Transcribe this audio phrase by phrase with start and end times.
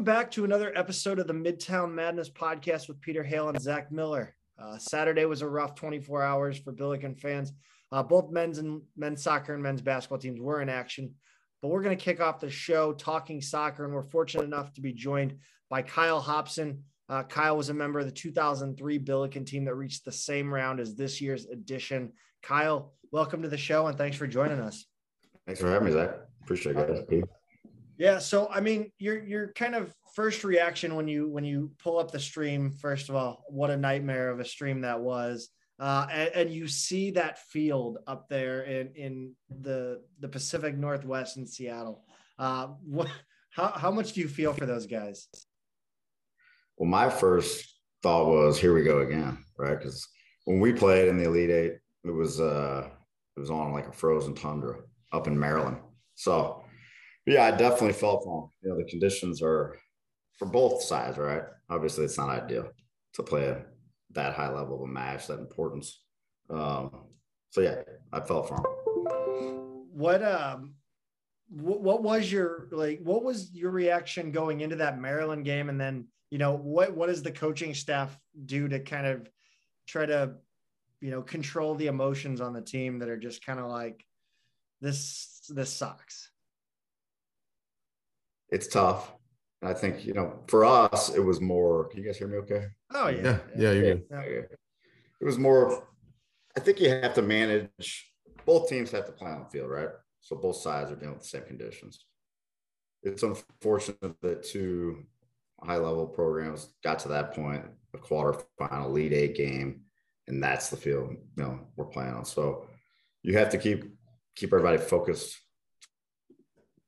[0.00, 3.92] Welcome back to another episode of the Midtown Madness podcast with Peter Hale and Zach
[3.92, 4.34] Miller.
[4.58, 7.52] Uh, Saturday was a rough 24 hours for Billiken fans.
[7.92, 11.14] Uh, both men's and men's soccer and men's basketball teams were in action,
[11.60, 14.80] but we're going to kick off the show talking soccer, and we're fortunate enough to
[14.80, 15.36] be joined
[15.68, 16.82] by Kyle Hobson.
[17.10, 20.80] Uh, Kyle was a member of the 2003 Billiken team that reached the same round
[20.80, 22.10] as this year's edition.
[22.42, 24.86] Kyle, welcome to the show, and thanks for joining us.
[25.44, 26.14] Thanks for having me, Zach.
[26.42, 27.28] Appreciate it.
[28.00, 31.98] Yeah, so I mean, you're you're kind of first reaction when you when you pull
[31.98, 32.70] up the stream.
[32.70, 36.66] First of all, what a nightmare of a stream that was, uh, and, and, you
[36.66, 42.04] see that field up there in in the the Pacific Northwest in Seattle.
[42.38, 43.08] Uh, what,
[43.50, 45.28] how how much do you feel for those guys?
[46.76, 49.78] Well, my first thought was, here we go again, right?
[49.78, 50.08] Because
[50.44, 51.72] when we played in the Elite Eight,
[52.04, 52.88] it was uh,
[53.36, 54.80] it was on like a frozen tundra
[55.12, 55.78] up in Maryland,
[56.14, 56.64] so
[57.26, 58.50] yeah, I definitely felt for him.
[58.62, 59.76] You know, the conditions are
[60.40, 61.42] for both sides, right?
[61.68, 62.70] Obviously, it's not ideal
[63.12, 63.62] to play a,
[64.12, 66.02] that high level of a match, that importance.
[66.48, 66.90] Um,
[67.50, 69.86] so yeah, I felt for him.
[69.92, 70.76] What um,
[71.50, 73.00] what, what was your like?
[73.02, 77.08] What was your reaction going into that Maryland game, and then you know what what
[77.08, 79.28] does the coaching staff do to kind of
[79.86, 80.32] try to
[81.02, 84.06] you know control the emotions on the team that are just kind of like
[84.80, 86.30] this this sucks
[88.50, 89.12] it's tough.
[89.62, 92.66] I think, you know, for us, it was more, can you guys hear me okay?
[92.94, 93.22] Oh, yeah.
[93.22, 94.04] Yeah, yeah, you're good.
[94.10, 94.20] Yeah.
[95.20, 95.86] It was more,
[96.56, 98.12] I think you have to manage,
[98.46, 99.90] both teams have to play on the field, right?
[100.20, 102.06] So both sides are dealing with the same conditions.
[103.02, 105.04] It's unfortunate that two
[105.62, 109.82] high level programs got to that point, a quarterfinal Elite Eight game,
[110.26, 112.24] and that's the field you know we're playing on.
[112.24, 112.66] So
[113.22, 113.84] you have to keep
[114.36, 115.38] keep everybody focused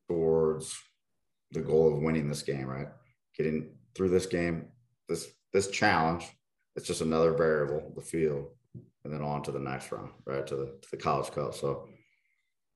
[0.08, 0.78] towards
[1.52, 2.88] the goal of winning this game, right?
[3.36, 4.66] Getting through this game,
[5.08, 6.26] this this challenge.
[6.76, 8.48] It's just another variable, the field,
[9.04, 10.46] and then on to the next round, right?
[10.46, 11.54] To the to the college cup.
[11.54, 11.88] So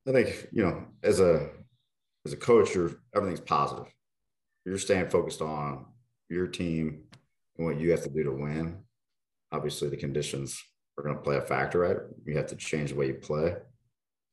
[0.07, 1.49] I think you know, as a
[2.25, 3.91] as a coach, you're everything's positive.
[4.65, 5.85] You're staying focused on
[6.29, 7.03] your team
[7.57, 8.79] and what you have to do to win.
[9.51, 10.61] Obviously, the conditions
[10.97, 11.97] are going to play a factor, right?
[12.25, 13.55] You have to change the way you play.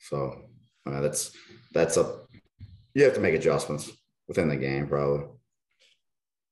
[0.01, 0.43] So
[0.85, 1.33] that's
[1.73, 2.21] that's a
[2.95, 3.91] you have to make adjustments
[4.29, 5.27] within the game, probably.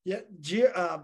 [0.04, 0.20] Yeah,
[0.74, 0.98] uh,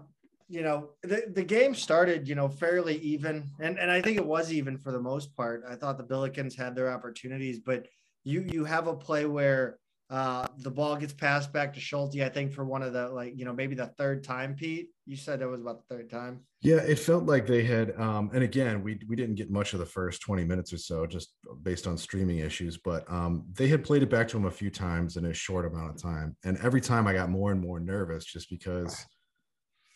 [0.49, 4.25] you know, the, the game started, you know, fairly even, and and I think it
[4.25, 5.63] was even for the most part.
[5.67, 7.87] I thought the Billikens had their opportunities, but
[8.23, 12.29] you you have a play where uh, the ball gets passed back to Schulte, I
[12.29, 14.89] think, for one of the like, you know, maybe the third time, Pete.
[15.05, 16.41] You said it was about the third time.
[16.61, 19.79] Yeah, it felt like they had um, and again, we we didn't get much of
[19.79, 23.83] the first 20 minutes or so, just based on streaming issues, but um, they had
[23.83, 26.35] played it back to him a few times in a short amount of time.
[26.43, 29.05] And every time I got more and more nervous just because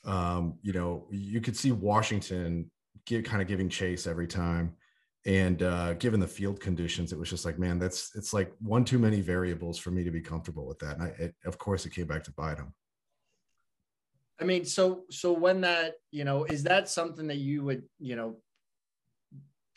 [0.06, 2.70] um, you know, you could see Washington
[3.06, 4.76] get kind of giving chase every time
[5.26, 8.84] and uh, given the field conditions it was just like man that's it's like one
[8.84, 10.98] too many variables for me to be comfortable with that.
[10.98, 12.74] And I, it, of course it came back to bite him
[14.42, 18.16] i mean so so when that you know is that something that you would you
[18.16, 18.38] know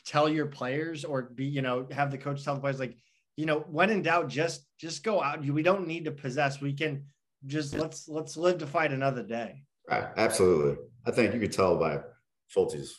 [0.05, 2.97] tell your players or be you know have the coach tell the players like
[3.35, 5.45] you know when in doubt just just go out.
[5.45, 6.61] We don't need to possess.
[6.61, 7.03] We can
[7.45, 9.63] just let's let's live to fight another day.
[9.89, 10.83] Right absolutely.
[11.05, 11.99] I think you could tell by
[12.47, 12.95] Schulte's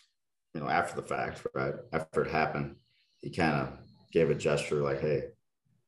[0.54, 1.74] you know, after the fact, right?
[1.92, 2.76] After it happened,
[3.20, 3.68] he kind of
[4.12, 5.24] gave a gesture like, hey,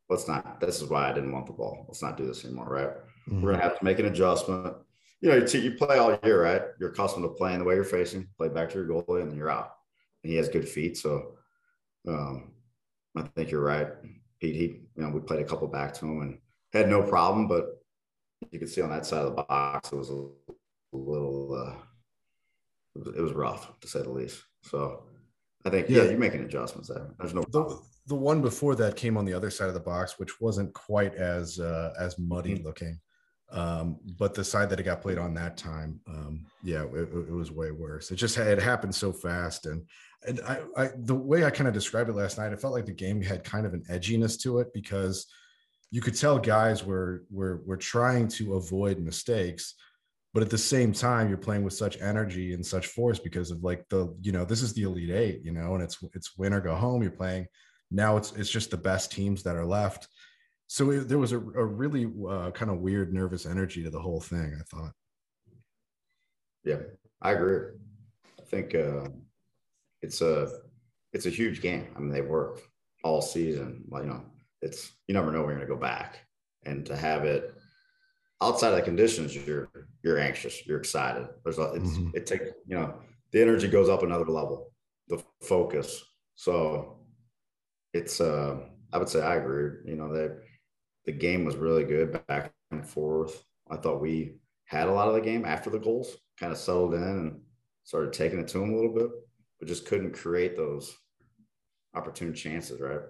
[0.08, 1.84] let's not, this is why I didn't want the ball.
[1.88, 2.90] Let's not do this anymore, right?
[3.28, 3.42] Mm-hmm.
[3.42, 4.76] We're going to have to make an adjustment.
[5.20, 6.62] You know, you, you play all year, right?
[6.78, 9.38] You're accustomed to playing the way you're facing, play back to your goalie, and then
[9.38, 9.74] you're out.
[10.22, 10.98] And he has good feet.
[10.98, 11.36] So
[12.08, 12.52] um,
[13.16, 13.88] I think you're right.
[14.40, 16.38] Pete, he, you know, we played a couple back to him and
[16.72, 17.82] had no problem, but
[18.50, 20.26] you could see on that side of the box, it was a
[20.92, 21.74] little, uh,
[23.14, 24.42] it was rough to say the least.
[24.62, 25.04] So
[25.64, 27.08] I think, yeah, yeah you're making adjustments there.
[27.18, 30.18] There's no the, the, one before that came on the other side of the box,
[30.18, 32.66] which wasn't quite as uh, as muddy mm-hmm.
[32.66, 33.00] looking.
[33.52, 37.32] Um, but the side that it got played on that time, um, yeah, it, it,
[37.32, 38.12] was way worse.
[38.12, 39.84] It just had, it happened so fast, and
[40.26, 42.86] and I, I the way I kind of described it last night, I felt like
[42.86, 45.26] the game had kind of an edginess to it because
[45.90, 49.74] you could tell guys were were were trying to avoid mistakes,
[50.32, 53.62] but at the same time you're playing with such energy and such force because of
[53.64, 56.52] like the you know this is the elite eight you know and it's it's win
[56.52, 57.46] or go home you're playing.
[57.90, 60.08] Now it's it's just the best teams that are left.
[60.68, 63.98] So it, there was a, a really uh, kind of weird nervous energy to the
[63.98, 64.92] whole thing i thought.
[66.64, 66.80] Yeah
[67.22, 67.76] i agree.
[68.38, 69.08] I think uh,
[70.02, 70.48] it's a
[71.12, 71.88] it's a huge game.
[71.96, 72.60] I mean they work
[73.02, 74.22] all season you know
[74.62, 76.20] it's you never know when you're going to go back.
[76.66, 77.54] And to have it
[78.42, 79.68] outside of the conditions, you're
[80.02, 81.28] you're anxious, you're excited.
[81.44, 82.14] There's a, it's, Mhm.
[82.14, 83.00] it takes you know
[83.32, 84.72] the energy goes up another level,
[85.08, 86.02] the focus.
[86.36, 87.06] So
[87.92, 88.60] it's uh,
[88.92, 89.90] I would say I agree.
[89.90, 90.42] You know that
[91.04, 93.44] the game was really good back and forth.
[93.70, 96.94] I thought we had a lot of the game after the goals, kind of settled
[96.94, 97.40] in and
[97.84, 99.10] started taking it to them a little bit,
[99.58, 100.96] but just couldn't create those
[101.94, 103.00] opportune chances, right?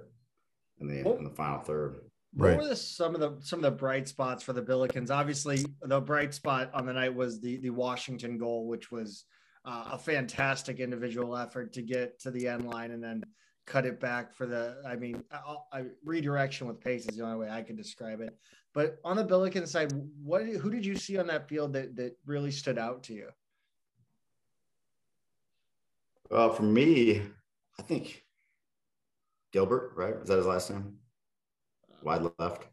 [0.79, 2.10] In the in the final third.
[2.33, 2.57] What Right.
[2.59, 5.11] were the, some of the some of the bright spots for the Billikens?
[5.11, 9.25] Obviously, the bright spot on the night was the the Washington goal, which was
[9.65, 13.25] uh, a fantastic individual effort to get to the end line and then
[13.67, 14.81] cut it back for the.
[14.87, 18.39] I mean, I, I, redirection with pace is the only way I could describe it.
[18.75, 19.93] But on the Billiken side,
[20.23, 23.29] what who did you see on that field that that really stood out to you?
[26.31, 27.23] Uh, for me,
[27.77, 28.25] I think
[29.53, 30.15] Gilbert, right?
[30.15, 30.97] Is that his last name?
[32.03, 32.67] Wide left.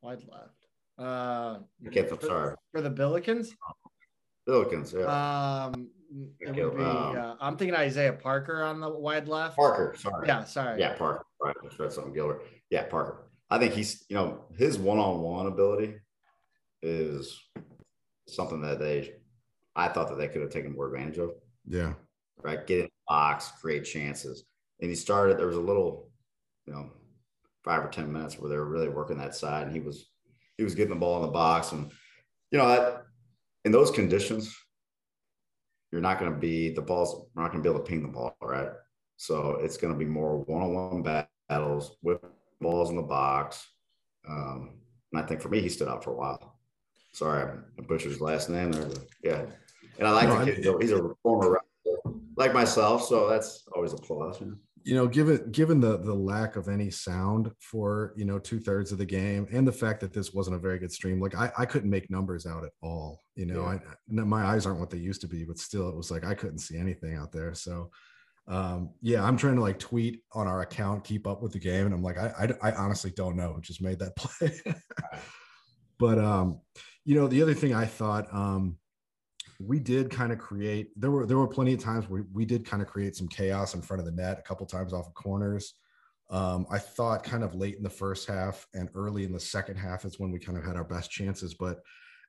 [0.00, 0.66] Wide left.
[0.98, 2.08] Uh, I can't.
[2.08, 2.56] For- sorry.
[2.72, 3.48] For the Billikens,
[4.48, 5.06] Billikens, yeah.
[5.72, 5.88] um,
[6.40, 6.82] it would be.
[6.82, 9.56] um, uh, I'm thinking Isaiah Parker on the wide left.
[9.56, 10.26] Parker, sorry.
[10.26, 10.80] Yeah, sorry.
[10.80, 11.24] Yeah, Parker.
[11.40, 11.54] Right.
[11.62, 12.42] I read something Gilbert.
[12.70, 13.30] Yeah, Parker.
[13.50, 15.96] I think he's, you know, his one-on-one ability
[16.82, 17.38] is
[18.26, 19.14] something that they
[19.74, 21.30] I thought that they could have taken more advantage of.
[21.66, 21.94] Yeah.
[22.42, 22.66] Right.
[22.66, 24.44] Get in the box, create chances.
[24.80, 26.10] And he started, there was a little,
[26.66, 26.90] you know,
[27.64, 29.66] five or 10 minutes where they were really working that side.
[29.66, 30.10] And he was
[30.58, 31.72] he was getting the ball in the box.
[31.72, 31.90] And,
[32.50, 33.04] you know, that
[33.64, 34.54] in those conditions,
[35.90, 38.02] you're not going to be the balls, we're not going to be able to ping
[38.02, 38.68] the ball, right?
[39.16, 42.18] So it's going to be more one-on-one battles with
[42.60, 43.66] balls in the box.
[44.28, 44.78] Um,
[45.12, 46.58] and I think for me, he stood out for a while.
[47.12, 48.86] Sorry, I butchered his last name there.
[48.86, 49.44] But yeah,
[49.98, 50.76] and I like No, the kid.
[50.80, 51.60] He's a former
[52.36, 54.40] like myself, so that's always a plus.
[54.40, 54.56] you know?
[54.84, 58.92] You know, given given the the lack of any sound for you know two thirds
[58.92, 61.50] of the game, and the fact that this wasn't a very good stream, like I,
[61.58, 63.20] I couldn't make numbers out at all.
[63.34, 63.78] You know, Yeah.
[63.78, 66.34] I my eyes aren't what they used to be, but still, it was like I
[66.34, 67.54] couldn't see anything out there.
[67.54, 67.90] So,
[68.48, 71.86] um, yeah, I'm trying to like tweet on our account, keep up with the game,
[71.86, 74.52] and I'm like, I I, I honestly don't know who just made that play.
[75.98, 76.60] but um,
[77.04, 78.78] you know, the other thing I thought, um,
[79.66, 82.64] we did kind of create there were there were plenty of times where we did
[82.64, 85.14] kind of create some chaos in front of the net a couple times off of
[85.14, 85.74] corners.
[86.30, 89.76] Um, i thought kind of late in the first half and early in the second
[89.76, 91.80] half is when we kind of had our best chances but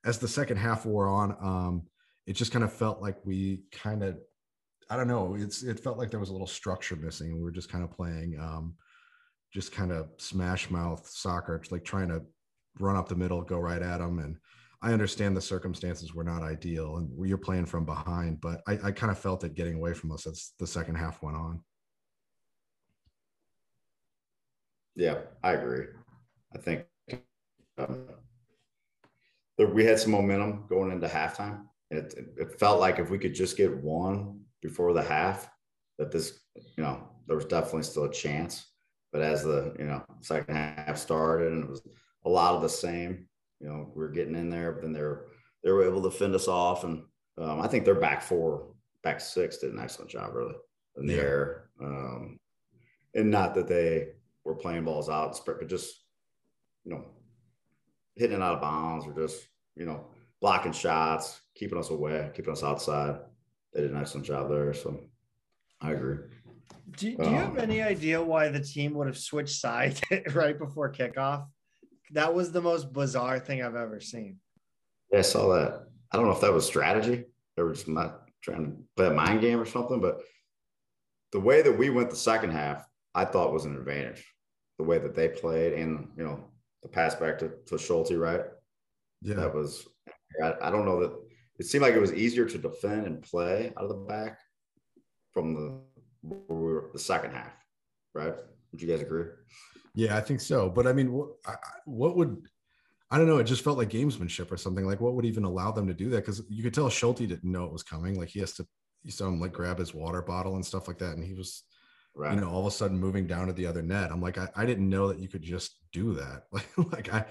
[0.03, 1.83] as the second half wore on um,
[2.25, 4.17] it just kind of felt like we kind of
[4.89, 7.51] i don't know it's it felt like there was a little structure missing we were
[7.51, 8.75] just kind of playing um,
[9.53, 12.21] just kind of smash mouth soccer like trying to
[12.79, 14.35] run up the middle go right at them and
[14.83, 18.91] I understand the circumstances were not ideal and you're playing from behind, but I, I
[18.91, 21.63] kind of felt it getting away from us as the second half went on.
[24.97, 25.85] Yeah, I agree.
[26.53, 26.83] I think
[27.77, 28.09] um,
[29.57, 31.63] we had some momentum going into halftime.
[31.89, 35.49] It, it felt like if we could just get one before the half,
[35.97, 38.65] that this, you know, there was definitely still a chance.
[39.13, 41.81] But as the, you know, second half started and it was
[42.25, 43.29] a lot of the same,
[43.63, 45.27] you know, we are getting in there, but then they're,
[45.63, 46.83] they were able to fend us off.
[46.83, 47.03] And
[47.37, 48.73] um, I think their back four,
[49.03, 50.55] back six did an excellent job, really,
[50.97, 51.21] in the Yeah.
[51.21, 51.69] air.
[51.81, 52.39] Um,
[53.15, 54.09] and not that they
[54.43, 56.03] were playing balls out, but just,
[56.83, 57.05] you know,
[58.17, 60.07] hitting it out of bounds or just, you know,
[60.41, 63.15] blocking shots, keeping us away, keeping us outside.
[63.73, 64.73] They did an excellent job there.
[64.73, 64.99] So
[65.79, 66.17] I agree.
[66.97, 70.01] Do, do you have Um, any idea why the team would have switched sides
[70.33, 71.47] right before kickoff?
[72.11, 74.37] That was the most bizarre thing I've ever seen.
[75.11, 75.83] Yeah, I saw that.
[76.11, 77.25] I don't know if that was strategy.
[77.55, 80.21] They were just not trying to play a mind game or something, but
[81.31, 84.25] the way that we went the second half, I thought was an advantage.
[84.77, 86.49] The way that they played and, you know,
[86.81, 88.41] the pass back to, to Schulte, right?
[89.21, 89.35] Yeah.
[89.35, 89.87] That was,
[90.43, 91.13] I, I don't know that
[91.59, 94.39] it seemed like it was easier to defend and play out of the back
[95.31, 95.79] from the,
[96.23, 97.53] we were- the second half,
[98.13, 98.35] right?
[98.73, 99.27] Would you guys agree?
[99.95, 100.69] Yeah, I think so.
[100.69, 102.41] But I mean, what, I, I- what would,
[103.11, 103.37] I don't know.
[103.37, 104.85] It just felt like gamesmanship or something.
[104.85, 106.25] Like, what would even allow them to do that?
[106.25, 108.17] Because you could tell Schulte didn't know it was coming.
[108.19, 108.67] Like, he has to,
[109.03, 111.15] you saw him like grab his water bottle and stuff like that.
[111.15, 111.63] And he was,
[112.15, 112.35] Right.
[112.35, 114.11] you know, all of a sudden moving down to the other net.
[114.11, 116.43] I'm like, I, I didn't know that you could just do that.
[116.51, 117.25] Like, like I,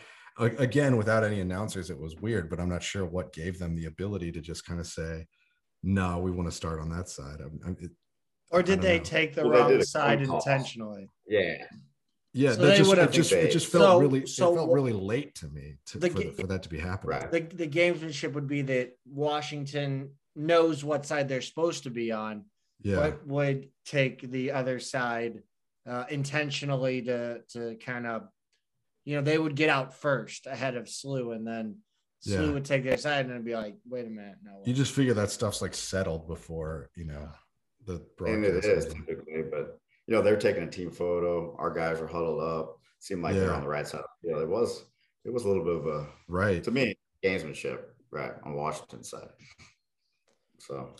[0.58, 3.84] again, without any announcers, it was weird, but I'm not sure what gave them the
[3.86, 5.26] ability to just kind of say,
[5.82, 7.38] no, we want to start on that side.
[7.40, 7.90] I'm, I'm, it,
[8.52, 9.04] Or did they know.
[9.04, 11.08] take the Well, wrong side intentionally?
[11.26, 11.66] yeah.
[12.34, 14.92] Yeah, So that just it just it just felt So- really so it felt really
[14.94, 17.18] late to me to, The for, the, for that to be happening.
[17.18, 17.30] Right.
[17.30, 22.46] The, the gamesmanship would be that Washington knows what side they're supposed to be on,
[22.80, 25.42] Yeah, but would take the other side
[25.86, 28.28] uh, intentionally to to kind of
[29.04, 31.78] you know, they would get out first ahead of SLU, and then
[32.24, 32.52] SLU Yeah.
[32.52, 35.12] would take their side, and then be like, "Wait a minute, no." You just figure
[35.14, 37.28] that stuff's like settled before you know
[37.86, 37.94] the
[38.26, 38.66] and it broadcast.
[38.66, 38.94] is ends.
[39.06, 41.56] typically, but you know, they're taking a team photo.
[41.58, 42.78] Our guys are huddled up.
[42.98, 44.02] Seemed like they're on the right side.
[44.22, 44.84] Yeah, it was
[45.24, 46.62] it was a little bit of a right.
[46.64, 47.78] to me gamesmanship,
[48.10, 49.28] right, on Washington side.
[50.58, 50.94] So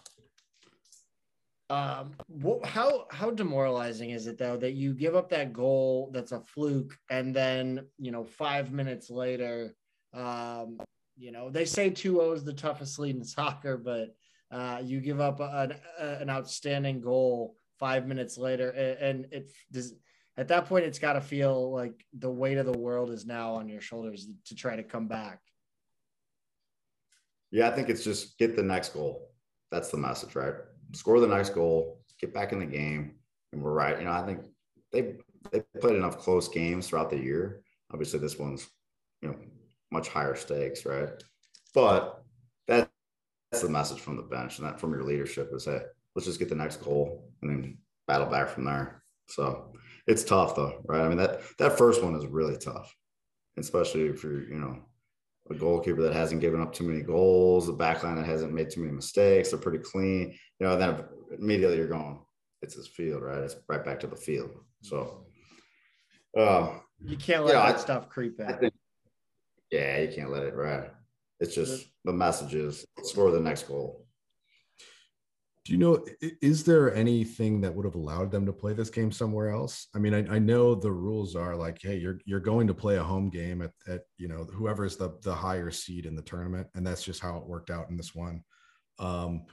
[1.71, 2.12] Um,
[2.45, 6.41] wh- how how demoralizing is it though that you give up that goal that's a
[6.41, 9.75] fluke, and then you know five minutes later,
[10.12, 10.79] um,
[11.17, 14.15] you know they say 2-0 is the toughest lead in soccer, but
[14.52, 19.94] uh, you give up an an outstanding goal five minutes later, and, it does.
[20.37, 23.54] At that point, it's got to feel like the weight of the world is now
[23.54, 25.40] on your shoulders to try to come back.
[27.50, 29.30] yeah, I think it's just get the next goal.
[29.71, 30.54] That's the message, right?
[30.92, 33.16] Score the next goal, get back in the game,
[33.52, 33.99] and we're right.
[33.99, 34.40] You know, I think
[34.92, 35.16] they
[35.50, 37.62] they played enough close games throughout the year.
[37.90, 38.68] Obviously, this one's
[39.23, 39.37] you know
[39.90, 41.11] much higher stakes, right?
[41.75, 42.22] But
[43.61, 45.80] the message from the bench and that from your leadership is hey,
[46.14, 47.78] let's just get the next goal and then
[48.09, 49.02] battle back from there.
[49.28, 49.73] So
[50.06, 51.02] it's tough though, right?
[51.02, 52.94] I mean that that first one is really tough,
[53.59, 54.78] especially if you're you know
[55.50, 58.80] a goalkeeper that hasn't given up too many goals, a backline that hasn't made too
[58.80, 59.50] many mistakes.
[59.50, 60.38] They're pretty clean.
[60.61, 61.04] You know, then
[61.37, 62.21] immediately you're going,
[62.62, 63.38] it's his field, right?
[63.38, 64.50] It's right back to the field.
[64.82, 65.26] So,
[66.38, 68.71] uh, You can't let Yeah, that I- stuff creep in.
[69.73, 70.92] Yeah, you can't let it right.
[71.42, 74.06] It's just the message is score the next goal.
[75.64, 76.04] Do you know,
[76.40, 79.88] is there anything that would have allowed them to play this game somewhere else?
[79.94, 82.96] I mean, I, I know the rules are like, hey, you're you're going to play
[82.96, 86.68] a home game at, at you know whoever's the the higher seed in the tournament,
[86.76, 88.44] and that's just how it worked out in this one.
[89.00, 89.46] Um,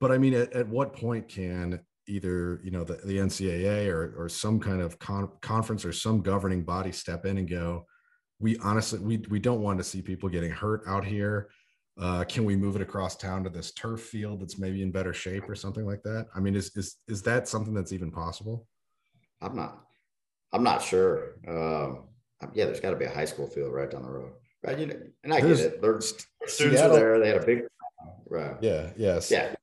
[0.00, 4.14] but I mean, at, at what point can either you know the, the NCAA or
[4.16, 7.86] or some kind of con- conference or some governing body step in and go,
[8.40, 11.48] we honestly we we don't want to see people getting hurt out here
[12.00, 15.12] uh, can we move it across town to this turf field that's maybe in better
[15.14, 16.26] shape or something like that?
[16.34, 18.66] I mean, is is is that something that's even possible?
[19.40, 19.78] I'm not,
[20.52, 21.36] I'm not sure.
[21.46, 22.08] Um,
[22.52, 24.32] yeah, there's got to be a high school field right down the road,
[24.64, 24.76] right?
[24.76, 26.02] You know, and I There's- get it.
[26.02, 27.20] Students Seattle- are there.
[27.20, 27.62] They had a big,
[28.28, 28.56] right?
[28.60, 29.54] Yeah, yes, Yeah,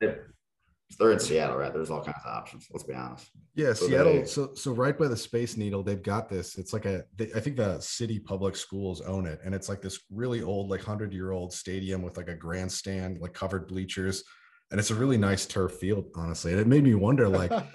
[0.98, 1.74] they're in Seattle, right?
[1.74, 2.68] There's all kinds of options.
[2.72, 3.30] Let's be honest.
[3.56, 3.74] yeah.
[3.74, 4.14] So Seattle.
[4.14, 6.58] they- so so right by the Space Needle, they've got this.
[6.58, 7.04] It's like a.
[7.16, 10.70] They, I think the city public schools own it, and it's like this really old,
[10.70, 14.24] like hundred year old stadium with like a grandstand, like covered bleachers,
[14.72, 16.52] and it's a really nice turf field, honestly.
[16.52, 17.52] And it made me wonder, like.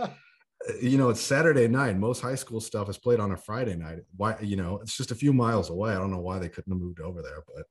[0.82, 1.96] you know, it's Saturday night.
[1.96, 3.98] Most high school stuff is played on a Friday night.
[4.16, 5.92] Why, you know, it's just a few miles away.
[5.92, 7.66] I don't know why they couldn't have moved over there, but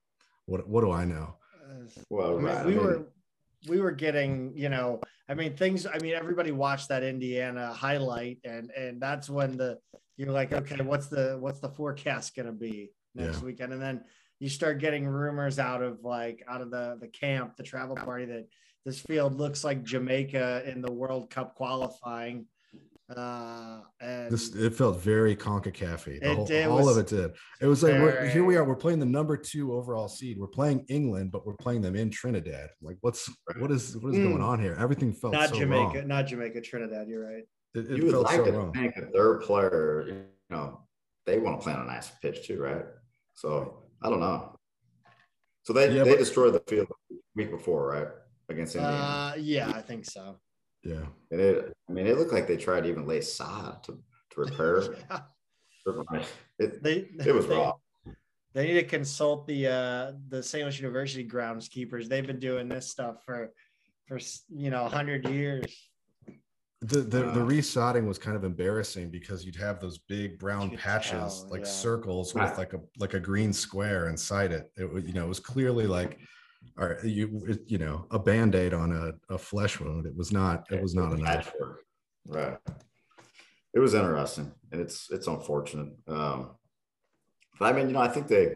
[0.46, 1.36] what what do I know?
[1.68, 2.58] Uh, well, I mean, right.
[2.58, 3.08] I mean, were
[3.68, 8.40] we were getting, you know, I mean things I mean everybody watched that Indiana highlight
[8.44, 9.80] and and that's when the
[10.18, 13.46] you're like, okay, what's the what's the forecast gonna be next Yeah.
[13.46, 13.74] weekend?
[13.74, 14.04] And then
[14.40, 18.26] you start getting rumors out of like out of the the camp, the travel party
[18.26, 18.48] that
[18.86, 22.46] this field looks like Jamaica in the World Cup qualifying.
[23.16, 26.06] Uh and This it felt very Concacaf.
[26.20, 27.32] The whole, did, all of it did.
[27.62, 28.64] It was like we're, here we are.
[28.64, 30.40] We're playing the number two overall seed.
[30.40, 32.70] We're playing England, but we're playing them in Trinidad.
[32.82, 34.44] Like, what's what is what is going Mm.
[34.44, 34.76] on here?
[34.80, 36.08] Everything felt not so Jamaica, wrong.
[36.08, 37.44] not Jamaica, Trinidad, you're right.
[37.76, 38.74] It, it you would felt like so to wrong.
[38.74, 40.82] think that their player, you know,
[41.28, 42.86] they want to play on a nice pitch too, right?
[43.36, 44.56] So I don't know.
[45.64, 48.08] So they Yeah, they but- destroyed the field the week before, right?
[48.50, 48.98] Against Indiana.
[48.98, 50.38] Uh yeah, I think so.
[50.86, 51.06] Yeah.
[51.32, 53.98] and it, I mean, it looked like they tried to even lay sod to,
[54.32, 54.84] to repair.
[55.88, 56.24] Yeah.
[56.60, 56.82] it.
[56.82, 57.74] They It was they, raw.
[58.54, 60.64] They need to consult the uh the St.
[60.64, 62.08] Louis University groundskeepers.
[62.08, 63.52] They've been doing this stuff for
[64.08, 64.18] for
[64.50, 65.66] you know hundred years.
[66.82, 70.76] The the, the Uh, resodding was kind of embarrassing because you'd have those big brown
[70.78, 71.68] patches, tell, like yeah.
[71.68, 74.72] circles with like a like a green square inside it.
[74.78, 76.18] It was you know it was clearly like,
[76.78, 80.06] all right, you you know a band aid on a, a flesh wound.
[80.06, 81.46] It was not it was not enough.
[81.46, 81.82] Patchwork.
[82.28, 82.58] Right.
[83.74, 85.94] It was interesting, and it's it's unfortunate.
[86.08, 86.52] Um,
[87.60, 88.54] but I mean, you know, I think they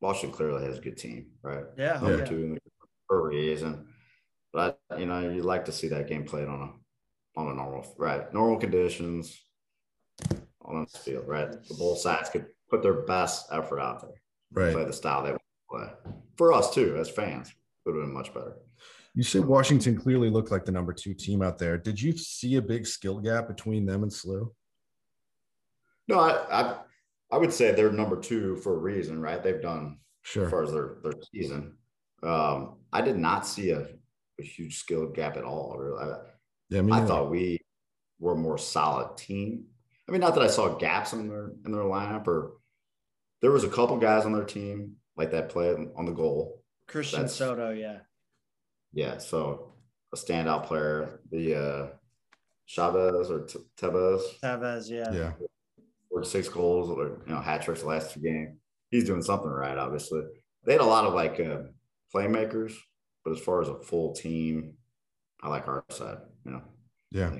[0.00, 1.64] Washington clearly has a good team, right?
[1.78, 2.24] Yeah, Number yeah.
[2.24, 2.58] two
[3.06, 3.86] for a reason.
[4.52, 7.86] But you know, you'd like to see that game played on a on a normal
[7.96, 9.40] right normal conditions
[10.60, 11.50] on the field, right?
[11.50, 14.20] The both sides could put their best effort out there,
[14.52, 15.41] right play the style they want to
[15.72, 15.88] play.
[16.36, 17.52] For us too, as fans,
[17.84, 18.54] would have been much better.
[19.14, 21.76] You said Washington clearly looked like the number two team out there.
[21.76, 24.50] Did you see a big skill gap between them and SLU?
[26.08, 26.76] No, I, I
[27.30, 29.42] I would say they're number two for a reason, right?
[29.42, 30.44] They've done sure.
[30.44, 31.76] as far as their their season.
[32.22, 33.86] Um, I did not see a,
[34.40, 35.76] a huge skill gap at all.
[35.78, 36.16] Really, I,
[36.70, 37.60] Yeah, I thought we
[38.18, 39.64] were a more solid team.
[40.08, 42.52] I I mean, not that I saw gaps in their in their lineup, or
[43.42, 46.62] there was a couple guys on their team like that play on the goal.
[46.86, 47.98] Christian That's, Soto, yeah,
[48.92, 49.18] yeah.
[49.18, 49.74] So
[50.12, 51.86] a standout player, the uh
[52.66, 54.22] Chavez or Tevez.
[54.42, 55.32] Tevez, yeah, yeah,
[56.10, 58.56] or six goals or you know hat tricks the last two games.
[58.90, 60.22] He's doing something right, obviously.
[60.64, 61.62] They had a lot of like uh,
[62.14, 62.74] playmakers,
[63.24, 64.74] but as far as a full team,
[65.42, 66.18] I like our side.
[66.44, 66.62] You know,
[67.10, 67.34] yeah,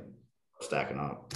[0.60, 1.32] stacking up.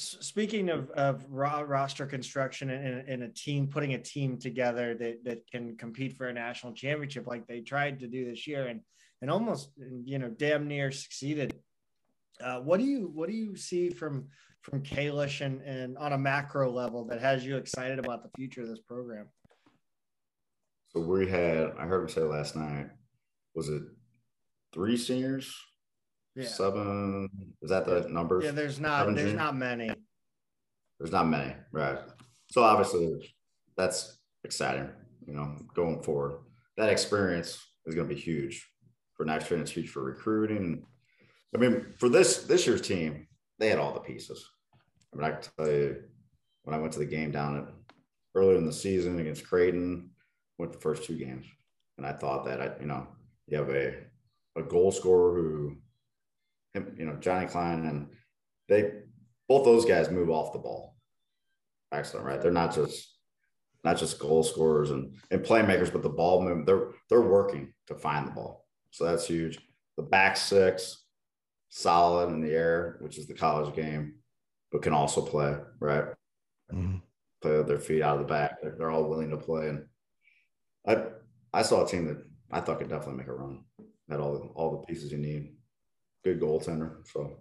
[0.00, 5.24] Speaking of, of raw roster construction and, and, a team putting a team together that,
[5.24, 8.80] that can compete for a national championship like they tried to do this year and
[9.20, 9.70] and almost
[10.04, 11.54] you know damn near succeeded.
[12.42, 14.28] Uh, what do you what do you see from
[14.62, 18.62] from Kalish and, and on a macro level that has you excited about the future
[18.62, 19.28] of this program?
[20.88, 22.86] So we had I heard him say last night,
[23.54, 23.82] was it
[24.72, 25.54] three seniors
[26.36, 26.46] yeah.
[26.46, 27.28] Seven.
[27.62, 28.40] Is that the number?
[28.42, 29.00] Yeah, there's not.
[29.00, 29.90] Seven there's not many.
[30.98, 31.98] There's not many, right?
[32.50, 33.34] So obviously,
[33.76, 34.90] that's exciting.
[35.26, 36.38] You know, going forward,
[36.76, 38.68] that experience is going to be huge
[39.14, 40.84] for next year, and it's huge for recruiting.
[41.54, 43.26] I mean, for this this year's team,
[43.58, 44.48] they had all the pieces.
[45.12, 46.02] I mean, I can tell you
[46.62, 47.64] when I went to the game down at
[48.34, 50.10] earlier in the season against Creighton,
[50.58, 51.46] went the first two games,
[51.98, 53.08] and I thought that I, you know,
[53.46, 53.94] you have a
[54.56, 55.76] a goal scorer who
[56.74, 58.08] you know, Johnny Klein, and
[58.68, 58.92] they
[59.48, 60.96] both those guys move off the ball.
[61.92, 62.40] Excellent, right?
[62.40, 63.16] They're not just
[63.82, 66.66] not just goal scorers and, and playmakers, but the ball movement.
[66.66, 68.66] They're they're working to find the ball.
[68.90, 69.58] So that's huge.
[69.96, 71.04] The back six,
[71.68, 74.16] solid in the air, which is the college game,
[74.70, 76.04] but can also play, right?
[76.72, 76.96] Mm-hmm.
[77.42, 78.60] Play with their feet out of the back.
[78.60, 79.68] They're, they're all willing to play.
[79.68, 79.86] And
[80.86, 81.06] I
[81.52, 82.22] I saw a team that
[82.52, 83.64] I thought could definitely make a run.
[84.08, 85.54] Had all all the pieces you need
[86.24, 87.06] good goaltender.
[87.06, 87.38] So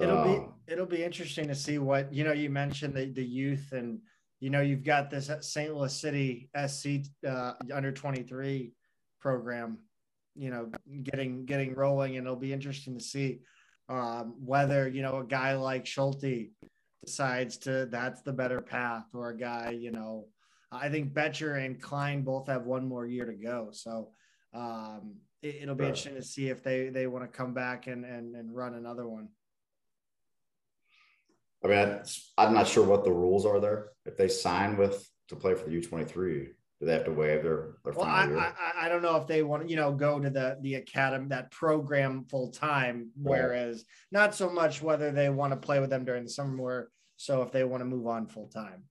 [0.00, 2.32] it'll be um, it'll be interesting to see what you know.
[2.32, 4.00] You mentioned the the youth, and
[4.40, 5.74] you know you've got this St.
[5.74, 6.88] Louis City SC
[7.26, 8.72] uh, under twenty three
[9.20, 9.78] program.
[10.34, 10.70] You know,
[11.02, 13.40] getting getting rolling, and it'll be interesting to see
[13.88, 16.50] um, whether you know a guy like Schulte
[17.04, 20.26] decides to that's the better path, or a guy you know.
[20.70, 23.70] I think Becher and Klein both have one more year to go.
[23.72, 24.10] So
[24.52, 25.88] um, it, will be right.
[25.88, 29.08] interesting to see if they they want to come back and and, and run another
[29.08, 29.28] one.
[31.64, 32.00] I mean,
[32.36, 33.88] I'm not sure what the rules are there.
[34.04, 36.48] If they sign with to play for the U23,
[36.80, 39.42] do they have to waive their, their well, I, I, I, don't know if they
[39.42, 43.10] want to, you know, go to the the academy that program full time.
[43.20, 46.90] Whereas not so much whether they want to play with them during the summer, more
[47.16, 48.84] so if they want to move on full time.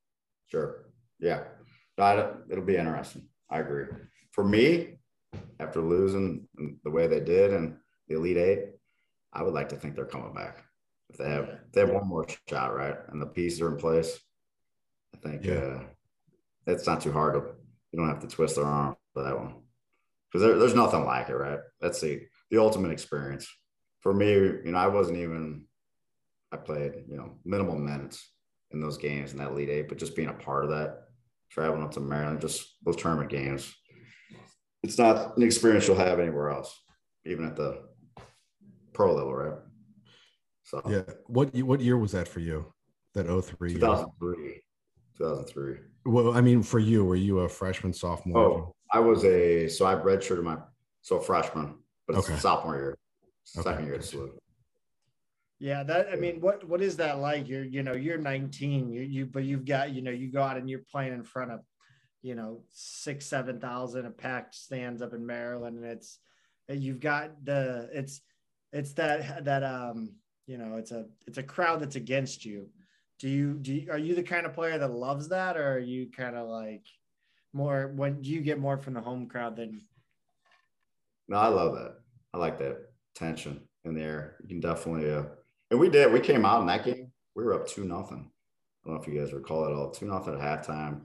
[0.47, 0.85] Sure.
[1.19, 1.43] Yeah.
[1.97, 3.23] It'll be interesting.
[3.49, 3.85] I agree.
[4.31, 4.96] For me,
[5.59, 6.47] after losing
[6.83, 8.59] the way they did and the Elite Eight,
[9.33, 10.63] I would like to think they're coming back.
[11.09, 13.77] If they have if they have one more shot, right, and the pieces are in
[13.77, 14.19] place,
[15.15, 15.53] I think yeah.
[15.53, 15.83] uh,
[16.65, 17.51] it's not too hard to.
[17.91, 19.55] You don't have to twist their arm for that one
[20.31, 21.59] because there, there's nothing like it, right?
[21.79, 22.21] That's the
[22.51, 23.47] the ultimate experience
[23.99, 24.31] for me.
[24.31, 25.65] You know, I wasn't even.
[26.51, 28.31] I played, you know, minimal minutes
[28.71, 31.07] in those games in that Elite Eight, but just being a part of that,
[31.49, 33.75] traveling up to Maryland, just those tournament games,
[34.83, 36.79] it's not an experience you'll have anywhere else,
[37.25, 37.81] even at the
[38.93, 39.57] pro level, right?
[40.63, 42.73] So yeah, what what year was that for you?
[43.13, 44.61] That 03 2003.
[45.17, 45.75] 2003.
[46.05, 48.37] Well, I mean, for you, were you a freshman, sophomore?
[48.37, 50.57] Oh, I was a so I redshirted my
[51.01, 52.39] so freshman, but it's okay.
[52.39, 52.97] sophomore year,
[53.43, 53.85] second okay.
[53.85, 54.31] year at SLU.
[55.59, 57.47] Yeah, that I mean, what what is that like?
[57.47, 60.57] You're you know you're 19, you you but you've got you know you go out
[60.57, 61.61] and you're playing in front of
[62.27, 66.19] you know six seven thousand a packed stands up in Maryland, and it's
[66.67, 68.19] you've got the it's
[68.73, 70.11] it's that that um
[70.45, 72.67] you know it's a it's a crowd that's against you.
[73.19, 75.79] Do you do you, are you the kind of player that loves that, or are
[75.79, 76.83] you kind of like
[77.53, 79.79] more when do you get more from the home crowd than?
[81.29, 81.95] No, I love that.
[82.33, 84.35] I like that tension in the air.
[84.41, 85.23] You can definitely uh,
[85.71, 86.11] and we did.
[86.11, 87.09] We came out in that game.
[87.35, 88.29] We were up two nothing.
[88.83, 89.91] I don't know if you guys recall it all.
[89.91, 91.03] Two nothing at halftime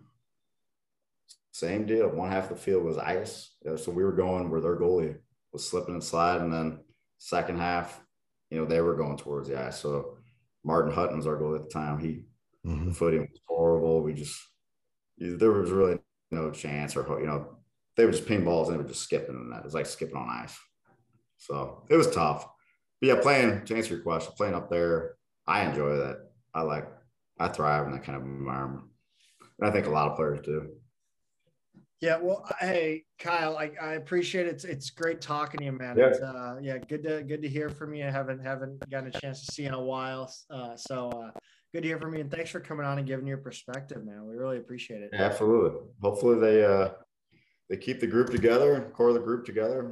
[1.52, 2.08] same deal.
[2.08, 3.50] One half of the field was ice.
[3.76, 5.16] So we were going where their goalie
[5.52, 6.44] was slipping and sliding.
[6.44, 6.80] And then
[7.18, 8.00] second half,
[8.50, 9.78] you know, they were going towards the ice.
[9.78, 10.16] So
[10.64, 11.98] Martin Hutton was our goalie at the time.
[11.98, 12.24] He
[12.66, 12.88] mm-hmm.
[12.88, 14.02] the footing was horrible.
[14.02, 14.40] We just
[15.18, 15.98] there was really
[16.30, 17.58] no chance or you know,
[17.96, 19.58] they were just ping balls and they were just skipping in that.
[19.58, 20.58] It was like skipping on ice.
[21.36, 22.46] So it was tough.
[23.00, 26.30] But yeah, playing to answer your question, playing up there, I enjoy that.
[26.54, 26.88] I like
[27.38, 28.84] I thrive in that kind of environment.
[29.58, 30.70] And I think a lot of players do.
[32.02, 34.54] Yeah, well, hey Kyle, I, I appreciate it.
[34.54, 35.96] It's, it's great talking to you, man.
[35.96, 36.06] Yeah.
[36.08, 38.04] It's, uh, yeah, good to good to hear from you.
[38.04, 40.34] I haven't haven't gotten a chance to see in a while.
[40.50, 41.30] Uh, so uh,
[41.72, 44.26] good to hear from you, and thanks for coming on and giving your perspective, man.
[44.26, 45.10] We really appreciate it.
[45.12, 45.78] Yeah, absolutely.
[46.00, 46.90] Hopefully they uh
[47.70, 49.88] they keep the group together and core the group together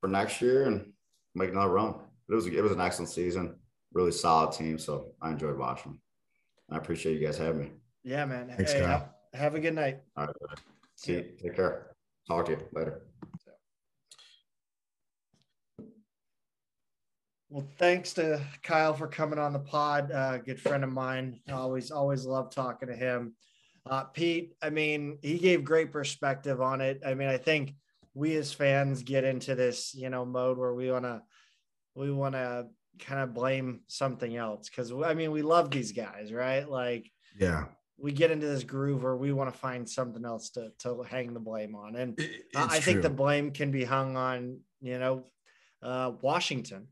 [0.00, 0.94] for next year and
[1.34, 1.96] make another run.
[2.30, 3.56] It was it was an excellent season,
[3.92, 4.78] really solid team.
[4.78, 6.00] So I enjoyed watching.
[6.70, 7.70] I appreciate you guys having me.
[8.02, 8.50] Yeah, man.
[8.56, 10.00] Thanks, hey, have, have, a good night.
[10.96, 11.24] See you.
[11.42, 11.94] Take care.
[12.28, 13.02] Talk to you later.
[17.50, 20.10] Well, thanks to Kyle for coming on the pod.
[20.10, 21.38] Uh, good friend of mine.
[21.52, 23.34] Always, always love talking to him.
[23.86, 27.02] Uh, Pete, I mean, he gave great perspective on it.
[27.06, 27.74] I mean, I think
[28.14, 31.22] we as fans get into this, you know, mode where we want to,
[31.94, 32.66] we want to
[32.98, 36.68] kind of blame something else because I mean, we love these guys, right?
[36.68, 37.66] Like, yeah,
[37.98, 41.32] we get into this groove where we want to find something else to to hang
[41.32, 42.18] the blame on, and
[42.56, 45.24] I think the blame can be hung on, you know,
[45.82, 46.88] uh, Washington.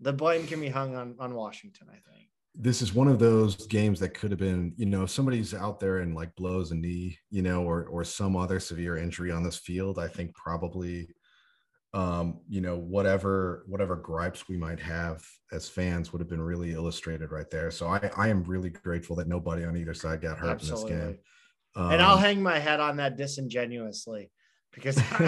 [0.00, 1.88] The blame can be hung on on Washington.
[1.90, 5.10] I think this is one of those games that could have been, you know, if
[5.10, 8.98] somebody's out there and like blows a knee, you know, or or some other severe
[8.98, 11.08] injury on this field, I think probably
[11.94, 16.72] um, you know, whatever whatever gripes we might have as fans would have been really
[16.72, 17.70] illustrated right there.
[17.70, 20.92] So I I am really grateful that nobody on either side got hurt Absolutely.
[20.92, 21.18] in this game.
[21.74, 24.30] Um, and I'll um, hang my head on that disingenuously
[24.72, 24.96] because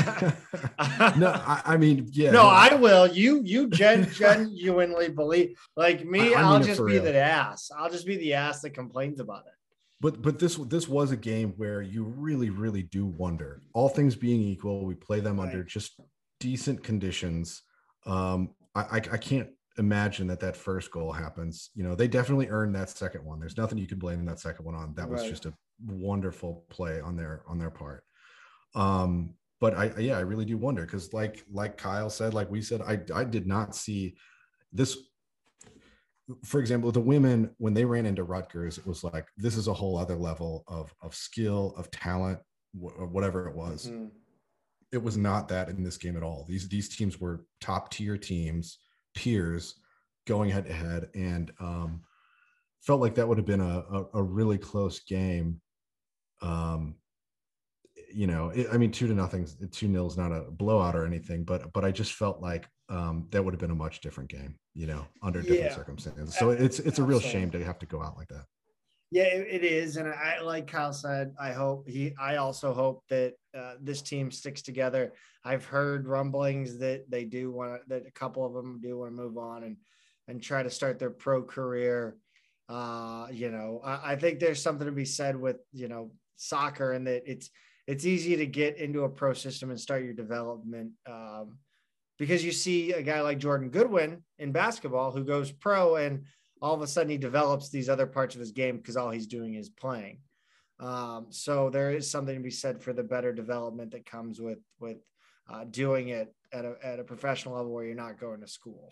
[1.18, 3.07] no, I, I, mean, yeah, no, I will.
[3.07, 6.35] You, you gen- genuinely believe like me.
[6.35, 7.03] I, will just be real.
[7.03, 7.70] the ass.
[7.77, 9.53] I'll just be the ass that complains about it.
[10.00, 13.62] But but this this was a game where you really really do wonder.
[13.72, 15.46] All things being equal, we play them right.
[15.46, 15.98] under just
[16.44, 17.62] decent conditions.
[18.04, 21.70] Um, I, I I can't imagine that that first goal happens.
[21.74, 23.40] You know, they definitely earned that second one.
[23.40, 24.94] There's nothing you can blame that second one on.
[24.94, 25.30] That was right.
[25.30, 25.54] just a
[25.87, 28.04] wonderful play on their on their part.
[28.74, 32.61] Um, but I yeah, I really do wonder because like like Kyle said, like we
[32.61, 34.16] said, I I did not see
[34.70, 34.98] this.
[36.44, 39.74] For example, the women when they ran into Rutgers, it was like this is a
[39.74, 42.38] whole other level of of skill, of talent,
[42.72, 43.87] wh- whatever it was.
[43.87, 44.09] Mm-hmm.
[44.92, 46.44] It was not that in this game at all.
[46.49, 48.79] These these teams were top tier teams,
[49.14, 49.77] peers,
[50.27, 52.03] going head to head, and um,
[52.81, 55.61] felt like that would have been a, a, a really close game.
[56.42, 56.97] Um,
[58.12, 61.05] you know, it, I mean, two to nothing, two nil is not a blowout or
[61.05, 64.31] anything, but but I just felt like um, that would have been a much different
[64.31, 65.75] game, you know, under different yeah.
[65.75, 66.37] circumstances.
[66.37, 68.44] So it's it's a real shame to have to go out like that.
[69.11, 71.35] Yeah, it is, and I like Kyle said.
[71.40, 72.14] I hope he.
[72.21, 75.12] I also hope that uh, this team sticks together.
[75.45, 79.17] I've heard rumblings that they do want that a couple of them do want to
[79.23, 79.77] move on and
[80.27, 82.17] and try to start their pro career.
[82.69, 86.93] Uh, you know, I, I think there's something to be said with you know soccer
[86.93, 87.51] and that it's
[87.87, 91.59] it's easy to get into a pro system and start your development um,
[92.19, 96.25] because you see a guy like Jordan Goodwin in basketball who goes pro and
[96.64, 99.27] all of a sudden he develops these other parts of his game because all he's
[99.27, 100.18] doing is playing.
[100.81, 104.61] Um, so there is something to be said for the better development that comes with
[104.81, 104.96] with
[105.53, 108.90] uh, doing it at a, at a professional level where you're not going to school.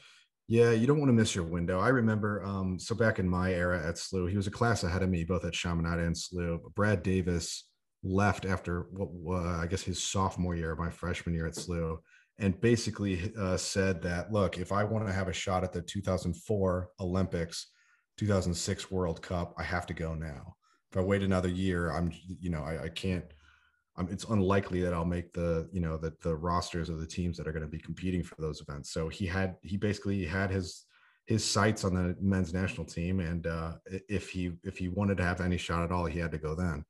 [0.48, 1.80] Yeah, you don't want to miss your window.
[1.80, 5.02] I remember, um, so back in my era at SLU, he was a class ahead
[5.02, 6.58] of me, both at Chaminade and SLU.
[6.74, 7.64] Brad Davis
[8.02, 11.96] left after what uh, I guess his sophomore year, my freshman year at SLU,
[12.38, 15.82] and basically uh, said that look, if I want to have a shot at the
[15.82, 17.68] 2004 Olympics,
[18.18, 20.56] 2006 World Cup, I have to go now.
[20.90, 23.24] If I wait another year, I'm you know I, I can't.
[24.10, 27.46] It's unlikely that I'll make the you know the the rosters of the teams that
[27.46, 28.90] are going to be competing for those events.
[28.90, 30.84] So he had he basically had his
[31.26, 33.72] his sights on the men's national team, and uh,
[34.08, 36.54] if he if he wanted to have any shot at all, he had to go
[36.54, 36.84] then.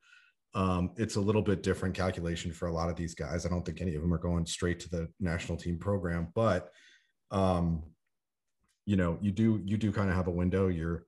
[0.55, 3.47] Um, it's a little bit different calculation for a lot of these guys.
[3.47, 6.71] I don't think any of them are going straight to the national team program, but
[7.31, 7.83] um,
[8.85, 10.69] you know, you do you do kind of have a window.
[10.69, 11.07] You're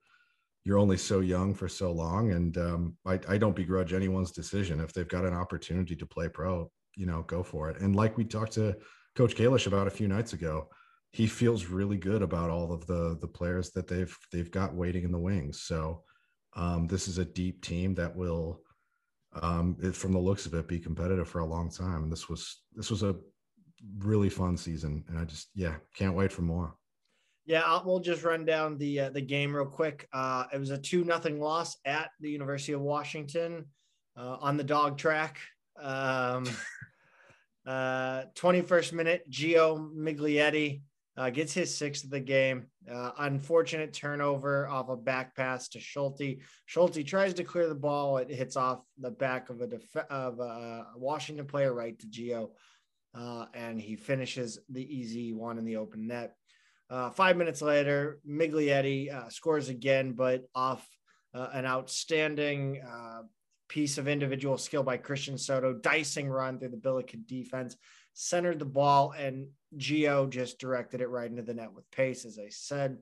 [0.63, 4.79] you're only so young for so long, and um, I, I don't begrudge anyone's decision
[4.79, 6.71] if they've got an opportunity to play pro.
[6.95, 7.79] You know, go for it.
[7.81, 8.75] And like we talked to
[9.15, 10.69] Coach Kalish about a few nights ago,
[11.11, 15.03] he feels really good about all of the the players that they've they've got waiting
[15.03, 15.61] in the wings.
[15.61, 16.03] So
[16.55, 18.61] um, this is a deep team that will
[19.41, 22.03] um, it, from the looks of it, be competitive for a long time.
[22.03, 23.15] And this was this was a
[23.99, 26.75] really fun season, and I just yeah can't wait for more.
[27.45, 30.07] Yeah, I'll, we'll just run down the uh, the game real quick.
[30.13, 33.65] Uh, it was a two nothing loss at the University of Washington
[34.17, 35.39] uh, on the dog track.
[35.79, 36.47] Um,
[37.67, 40.81] uh, 21st minute, Gio Miglietti
[41.17, 42.67] uh, gets his sixth of the game.
[42.91, 46.37] Uh, unfortunate turnover off a back pass to Schulte.
[46.65, 48.17] Schulte tries to clear the ball.
[48.17, 52.49] It hits off the back of a def- of a Washington player right to Gio,
[53.15, 56.35] uh, and he finishes the easy one in the open net.
[56.89, 60.87] Uh, five minutes later, Miglietti uh, scores again, but off
[61.33, 63.21] uh, an outstanding uh,
[63.67, 67.75] piece of individual skill by Christian Soto, dicing run through the Billiken defense,
[68.15, 69.47] centered the ball, and
[69.77, 72.97] Gio just directed it right into the net with pace, as I said.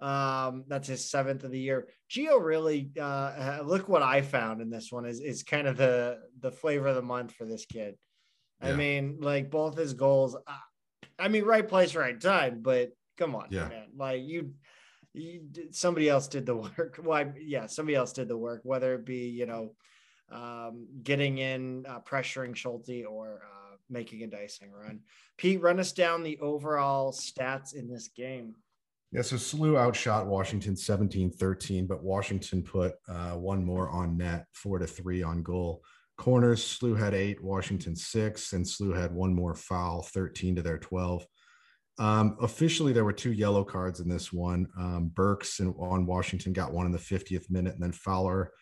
[0.00, 1.88] Um, that's his seventh of the year.
[2.10, 6.18] Gio really uh, look what I found in this one is is kind of the
[6.40, 7.96] the flavor of the month for this kid.
[8.62, 8.70] Yeah.
[8.70, 10.34] I mean, like both his goals.
[10.34, 10.56] Uh,
[11.18, 12.60] I mean, right place, right time.
[12.62, 13.68] But come on, yeah.
[13.68, 13.86] man.
[13.96, 14.54] Like you,
[15.14, 16.98] you somebody else did the work.
[17.00, 17.24] Why?
[17.24, 18.60] Well, yeah, somebody else did the work.
[18.64, 19.74] Whether it be you know,
[20.32, 23.61] um, getting in, uh, pressuring Schulte, or uh,
[23.92, 25.00] making a dicing run.
[25.36, 28.54] Pete, run us down the overall stats in this game.
[29.12, 34.46] Yeah, so SLU outshot Washington 17 13, but Washington put uh, one more on net,
[34.52, 35.82] four to three on goal.
[36.16, 40.78] Corners, SLU had eight, Washington six, and SLU had one more foul, 13 to their
[40.78, 41.26] 12.
[41.98, 44.66] Um, officially, there were two yellow cards in this one.
[44.78, 48.52] Um, Burks and, on Washington got one in the 50th minute, and then Fowler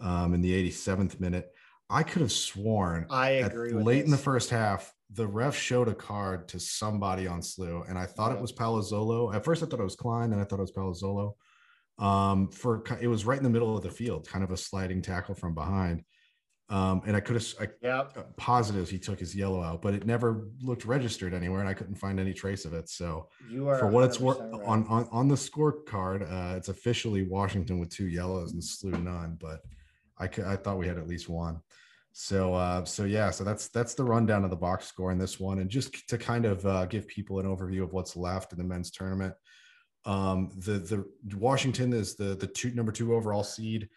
[0.00, 1.50] um, in the 87th minute.
[1.90, 3.72] I could have sworn I agree.
[3.72, 4.04] late this.
[4.04, 8.06] in the first half, the ref showed a card to somebody on SLU, and I
[8.06, 9.34] thought it was Palazzolo.
[9.34, 11.34] At first, I thought it was Klein, then I thought it was Palazzolo.
[11.98, 15.02] Um, for it was right in the middle of the field, kind of a sliding
[15.02, 16.04] tackle from behind.
[16.70, 18.12] Um, and I could have I, yep.
[18.16, 21.74] Uh, positive he took his yellow out, but it never looked registered anywhere, and I
[21.74, 22.88] couldn't find any trace of it.
[22.88, 23.28] So
[23.80, 24.62] for what it's worth right.
[24.64, 29.36] on, on on the scorecard, uh, it's officially Washington with two yellows and SLU none,
[29.40, 29.62] but
[30.16, 31.60] I could, I thought we had at least one.
[32.12, 35.38] So uh, so yeah, so that's that's the rundown of the box score in this
[35.38, 38.58] one, and just to kind of uh, give people an overview of what's left in
[38.58, 39.34] the men's tournament.
[40.04, 43.88] Um, the the Washington is the the two number two overall seed,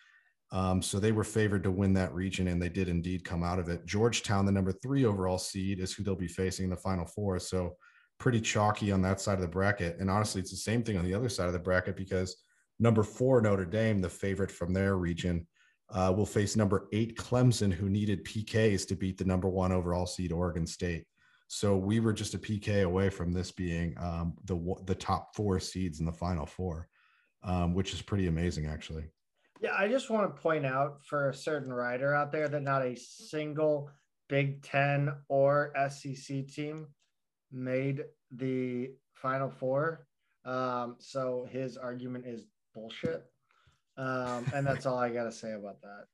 [0.52, 3.58] um, so they were favored to win that region, and they did indeed come out
[3.58, 3.86] of it.
[3.86, 7.40] Georgetown, the number three overall seed, is who they'll be facing in the final four.
[7.40, 7.78] So
[8.20, 11.06] pretty chalky on that side of the bracket, and honestly, it's the same thing on
[11.06, 12.36] the other side of the bracket because
[12.80, 15.48] number four Notre Dame, the favorite from their region
[15.90, 20.06] uh, will face number eight Clemson, who needed PKs to beat the number one overall
[20.06, 21.06] seed Oregon State.
[21.48, 25.60] So we were just a PK away from this being um, the the top four
[25.60, 26.88] seeds in the final four,
[27.44, 29.06] um, which is pretty amazing, actually.
[29.62, 32.86] Yeah, I just want to point out for a certain rider out there that not
[32.86, 33.92] a single
[34.30, 36.88] Big Ten or SEC team
[37.52, 40.08] made the Final Four.
[40.44, 43.24] Um, so his argument is bullshit.
[43.98, 46.06] Um, and that's all I got to say about that.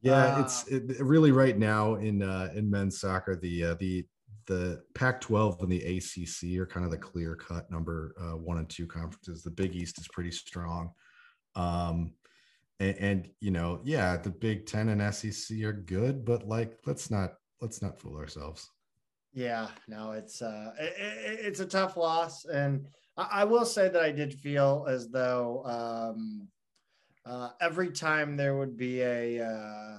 [0.00, 4.06] Yeah, uh, it's it, really right now in uh, in men's soccer the uh, the
[4.46, 8.68] the Pac-12 and the ACC are kind of the clear cut number uh, one and
[8.68, 9.42] two conferences.
[9.42, 10.90] The Big East is pretty strong,
[11.54, 12.12] um,
[12.80, 17.10] and, and you know, yeah, the Big Ten and SEC are good, but like, let's
[17.10, 18.70] not let's not fool ourselves.
[19.34, 22.86] Yeah, no, it's uh, it, it's a tough loss, and
[23.16, 26.48] I, I, will say that I did feel as though um,
[27.28, 29.98] uh, every time there would be a, uh,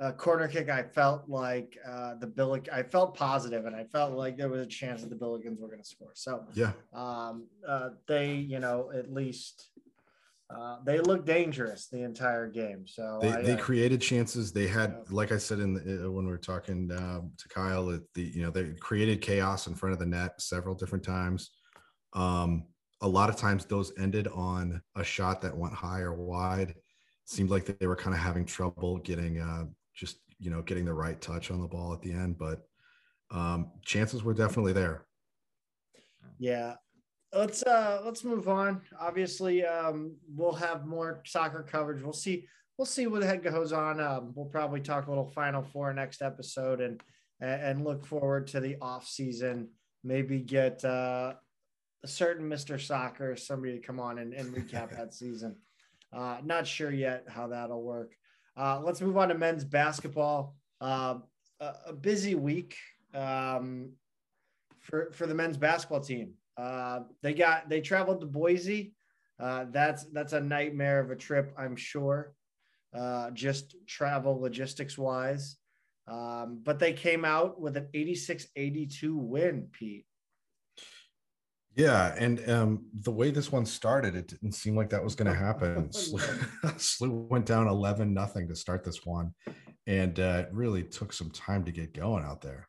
[0.00, 4.12] a corner kick, I felt like uh, the Billick, I felt positive and I felt
[4.12, 6.12] like there was a chance that the Billikens were going to score.
[6.14, 9.70] So, yeah, um, uh, they, you know, at least
[10.50, 12.86] uh, they looked dangerous the entire game.
[12.86, 14.52] So they, I, they uh, created chances.
[14.52, 17.90] They had, like I said in the, uh, when we were talking um, to Kyle,
[17.90, 21.50] at the you know they created chaos in front of the net several different times.
[22.14, 22.64] Um,
[23.00, 26.74] a lot of times those ended on a shot that went high or wide.
[27.24, 30.94] Seemed like they were kind of having trouble getting uh, just you know getting the
[30.94, 32.62] right touch on the ball at the end, but
[33.30, 35.04] um, chances were definitely there.
[36.38, 36.74] Yeah,
[37.32, 38.80] let's uh let's move on.
[38.98, 42.02] Obviously, um, we'll have more soccer coverage.
[42.02, 42.46] We'll see.
[42.76, 44.00] We'll see what the heck goes on.
[44.00, 47.02] Um, we'll probably talk a little Final Four next episode, and
[47.40, 49.68] and look forward to the off season.
[50.04, 51.34] Maybe get uh,
[52.04, 52.80] a certain Mr.
[52.80, 55.56] Soccer, somebody to come on and, and recap that season.
[56.12, 58.14] Uh, not sure yet how that'll work.
[58.56, 60.56] Uh, let's move on to men's basketball.
[60.80, 61.16] Uh,
[61.60, 62.76] a, a, busy week
[63.14, 63.90] um,
[64.80, 66.34] for for the men's basketball team.
[66.56, 68.94] Uh, they got they traveled to Boise.
[69.40, 72.32] Uh, that's that's a nightmare of a trip, I'm sure.
[72.96, 75.56] Uh, just travel logistics wise.
[76.08, 80.06] Um, but they came out with an 86 82 win, Pete.
[81.78, 85.32] Yeah, and um, the way this one started, it didn't seem like that was going
[85.32, 85.88] to happen.
[85.92, 89.32] SLU went down eleven nothing to start this one,
[89.86, 92.66] and uh, it really took some time to get going out there.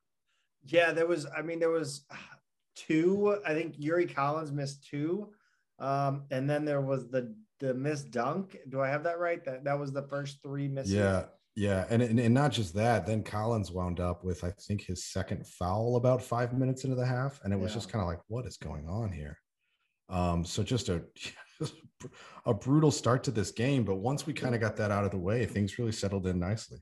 [0.63, 1.26] Yeah, there was.
[1.36, 2.06] I mean, there was
[2.76, 3.39] two.
[3.43, 5.32] I think Yuri Collins missed two,
[5.80, 8.58] um, and then there was the the missed dunk.
[8.69, 9.43] Do I have that right?
[9.43, 10.91] That that was the first three missed.
[10.91, 11.24] Yeah,
[11.60, 13.06] yeah, and, and and not just that.
[13.06, 17.06] Then Collins wound up with I think his second foul about five minutes into the
[17.06, 17.76] half, and it was yeah.
[17.76, 19.38] just kind of like, what is going on here?
[20.08, 21.04] Um, so just a
[22.45, 25.12] a brutal start to this game, but once we kind of got that out of
[25.12, 26.80] the way, things really settled in nicely.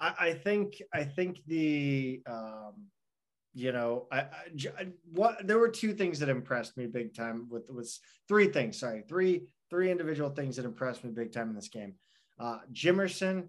[0.00, 2.88] I, I think I think the um,
[3.54, 7.70] you know I, I, what there were two things that impressed me big time with
[7.70, 11.68] was three things sorry three three individual things that impressed me big time in this
[11.68, 11.94] game
[12.40, 13.46] uh, Jimerson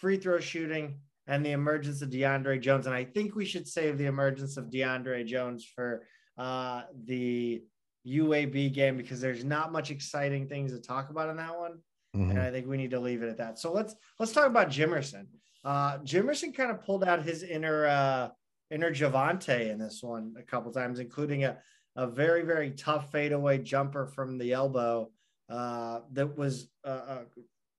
[0.00, 3.98] free throw shooting and the emergence of DeAndre Jones and I think we should save
[3.98, 6.06] the emergence of DeAndre Jones for
[6.38, 7.62] uh, the
[8.06, 11.78] UAB game because there's not much exciting things to talk about in that one
[12.16, 12.30] mm-hmm.
[12.30, 14.70] and I think we need to leave it at that so let's let's talk about
[14.70, 15.26] Jimerson
[15.64, 18.28] uh, Jimerson kind of pulled out his inner uh,
[18.70, 21.58] inner Javonte in this one a couple times, including a,
[21.96, 25.10] a very, very tough fadeaway jumper from the elbow
[25.50, 27.22] uh, that was uh, uh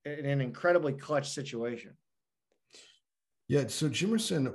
[0.06, 1.96] in an incredibly clutch situation.
[3.52, 4.54] Yeah, so Jimerson,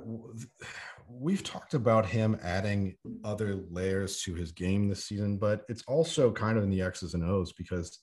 [1.07, 6.31] we've talked about him adding other layers to his game this season, but it's also
[6.31, 7.99] kind of in the X's and O's because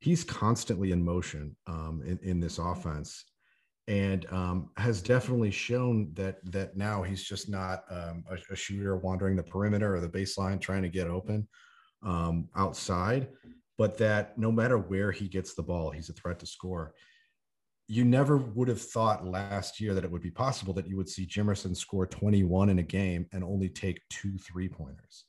[0.00, 3.26] he's constantly in motion um, in, in this offense
[3.88, 8.96] and um, has definitely shown that that now he's just not um, a, a, shooter
[8.96, 11.46] wandering the perimeter or the baseline trying to get open
[12.02, 13.28] um, outside,
[13.76, 16.94] but that no matter where he gets the ball, he's a threat to score.
[17.88, 21.08] You never would have thought last year that it would be possible that you would
[21.08, 25.24] see Jimerson score 21 in a game and only take two three pointers,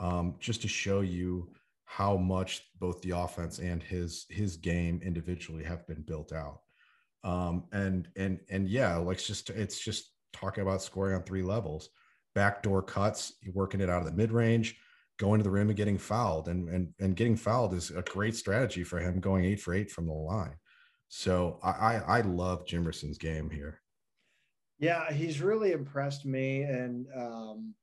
[0.00, 1.50] um, just to show you
[1.84, 6.60] how much both the offense and his his game individually have been built out
[7.24, 11.42] um, and and and yeah, like it's just it's just talking about scoring on three
[11.42, 11.90] levels,
[12.34, 14.76] backdoor cuts, working it out of the mid range,
[15.18, 18.34] going to the rim and getting fouled, and and and getting fouled is a great
[18.34, 20.54] strategy for him, going eight for eight from the line.
[21.10, 23.80] So I I, I love Jimerson's game here.
[24.78, 27.74] Yeah, he's really impressed me, and um,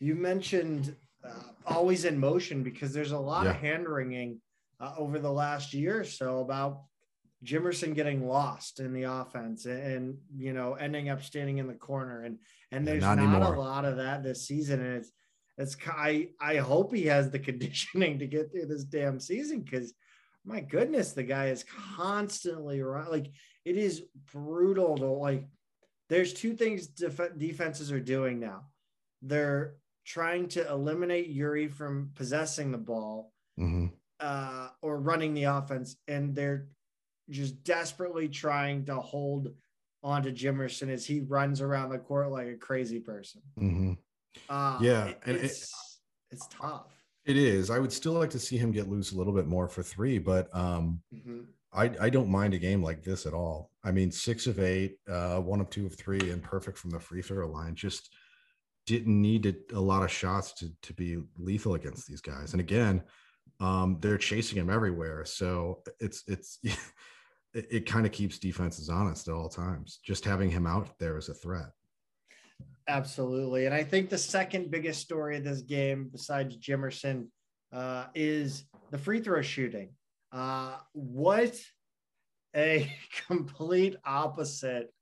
[0.00, 3.50] you mentioned uh, always in motion because there's a lot yeah.
[3.50, 4.40] of hand wringing
[4.80, 6.82] uh, over the last year or so about
[7.44, 11.74] Jimerson getting lost in the offense and, and, you know ending up standing in the
[11.74, 12.38] corner and
[12.70, 15.12] and there's not, not a lot of that this season and it's
[15.56, 19.92] it's I I hope he has the conditioning to get through this damn season because
[20.48, 21.64] my goodness the guy is
[21.96, 23.30] constantly around like
[23.64, 25.46] it is brutal to like
[26.08, 28.62] there's two things def- defenses are doing now
[29.22, 29.74] they're
[30.06, 33.86] trying to eliminate Yuri from possessing the ball mm-hmm.
[34.20, 36.68] uh, or running the offense and they're
[37.28, 39.52] just desperately trying to hold
[40.02, 43.42] onto Jimerson as he runs around the court like a crazy person.
[43.60, 43.92] Mm-hmm.
[44.48, 46.86] Uh, yeah, and it's it, it's tough.
[47.28, 47.68] It is.
[47.68, 50.18] I would still like to see him get loose a little bit more for three,
[50.18, 51.40] but um, mm-hmm.
[51.74, 53.70] I I don't mind a game like this at all.
[53.84, 56.98] I mean, six of eight, uh, one of two of three, and perfect from the
[56.98, 57.74] free throw line.
[57.74, 58.08] Just
[58.86, 62.52] didn't need a lot of shots to to be lethal against these guys.
[62.52, 63.02] And again,
[63.60, 66.58] um, they're chasing him everywhere, so it's it's.
[67.54, 70.00] it, it kind of keeps defenses honest at all times.
[70.04, 71.70] Just having him out there is a threat.
[72.88, 73.66] Absolutely.
[73.66, 77.26] And I think the second biggest story of this game, besides Jimerson,
[77.72, 79.90] uh, is the free throw shooting.
[80.32, 81.54] Uh, what
[82.56, 82.90] a
[83.26, 84.92] complete opposite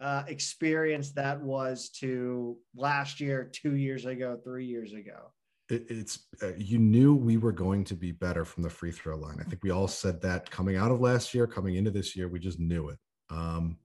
[0.00, 5.32] uh, experience that was to last year, two years ago, three years ago
[5.70, 9.16] it, it's uh, you knew we were going to be better from the free throw
[9.16, 9.38] line.
[9.40, 12.28] I think we all said that coming out of last year, coming into this year,
[12.28, 12.98] we just knew it.
[13.30, 13.78] Um,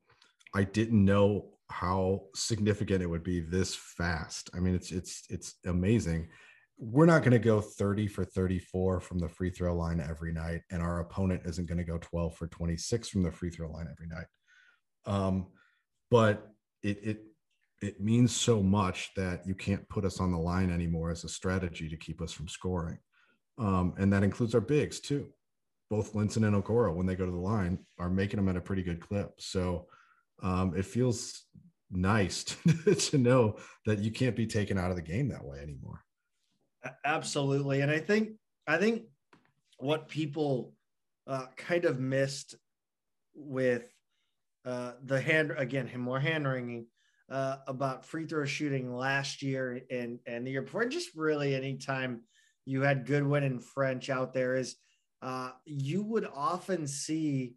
[0.53, 4.49] I didn't know how significant it would be this fast.
[4.55, 6.29] I mean, it's it's it's amazing.
[6.77, 10.61] We're not going to go 30 for 34 from the free throw line every night,
[10.71, 13.87] and our opponent isn't going to go 12 for 26 from the free throw line
[13.89, 14.27] every night.
[15.05, 15.47] Um,
[16.11, 16.49] but
[16.83, 17.19] it it
[17.81, 21.29] it means so much that you can't put us on the line anymore as a
[21.29, 22.97] strategy to keep us from scoring.
[23.57, 25.29] Um, and that includes our bigs too.
[25.89, 28.61] Both Linssen and Okoro, when they go to the line, are making them at a
[28.61, 29.33] pretty good clip.
[29.39, 29.87] So
[30.41, 31.45] um, it feels
[31.91, 32.43] nice
[32.85, 36.01] to, to know that you can't be taken out of the game that way anymore.
[37.03, 38.31] Absolutely, and I think
[38.67, 39.03] I think
[39.77, 40.73] what people
[41.27, 42.55] uh, kind of missed
[43.33, 43.91] with
[44.65, 46.87] uh, the hand again, more hand wringing
[47.29, 52.21] uh, about free throw shooting last year and and the year before, just really anytime
[52.65, 54.75] you had Goodwin and French out there, is
[55.21, 57.55] uh, you would often see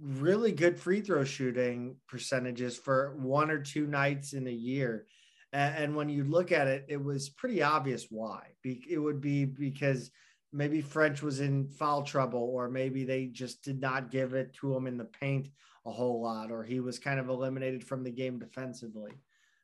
[0.00, 5.06] really good free throw shooting percentages for one or two nights in a year.
[5.52, 8.40] And, when you look at it, it was pretty obvious why.
[8.64, 10.10] It would be because
[10.52, 14.74] maybe French was in foul trouble, or maybe they just did not give it to
[14.74, 15.48] him in the paint
[15.86, 19.12] a whole lot, or he was kind of eliminated from the game defensively.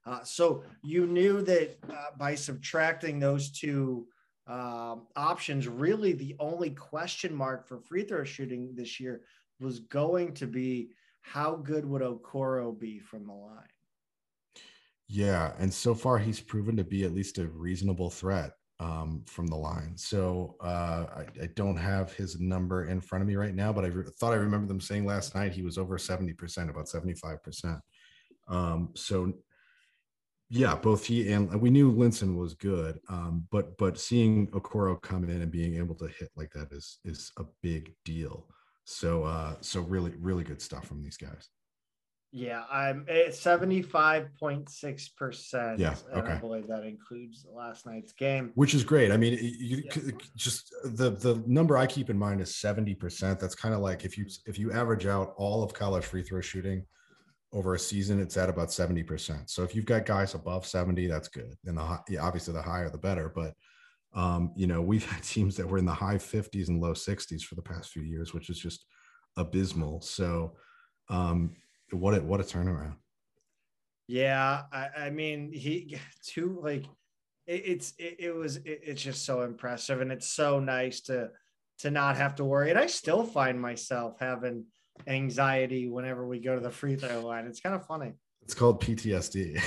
[0.06, 4.06] Uh, so you knew that uh, by subtracting those two
[4.46, 9.22] um, options, really the only question mark for free throw shooting this year
[9.61, 10.90] was going to be
[11.22, 13.68] how good would Okoro be from the line?
[15.08, 19.46] Yeah, and so far he's proven to be at least a reasonable threat um, from
[19.46, 19.96] the line.
[19.96, 23.84] So uh, I, I, don't have his number in front of me right now, but
[23.84, 26.88] I re- thought I remember them saying last night he was over seventy percent, about
[26.88, 27.78] seventy five percent.
[28.48, 29.34] Um, so
[30.48, 35.24] yeah, both he and we knew Linssen was good, um, but but seeing Okoro come
[35.24, 38.46] in and being able to hit like that is is a big deal.
[38.91, 41.49] So uh, so really really good stuff from these guys.
[42.32, 45.78] Yeah, I'm at seventy five point six percent.
[45.78, 46.32] Yeah, okay.
[46.32, 49.12] I believe that includes last night's game, which is great.
[49.12, 50.11] I mean, you yeah.
[50.36, 53.38] just the the number I keep in mind is seventy percent.
[53.38, 56.41] That's kind of like if you if you average out all of college free throw
[56.41, 56.84] shooting
[57.53, 59.51] over a season, it's at about 70%.
[59.51, 61.57] So if you've got guys above 70, that's good.
[61.66, 63.28] And the yeah, obviously the higher the better.
[63.28, 63.55] But
[64.14, 67.42] um, you know, we've had teams that were in the high 50s and low 60s
[67.42, 68.84] for the past few years, which is just
[69.36, 70.00] abysmal.
[70.00, 70.56] So
[71.08, 71.56] um,
[71.92, 72.94] what a what a turnaround.
[74.06, 76.84] Yeah, I, I mean, he too like
[77.46, 81.30] it, it's it, it was it, it's just so impressive, and it's so nice to
[81.80, 82.70] to not have to worry.
[82.70, 84.66] And I still find myself having
[85.06, 87.46] anxiety whenever we go to the free throw line.
[87.46, 88.12] It's kind of funny.
[88.43, 89.61] It's called PTSD.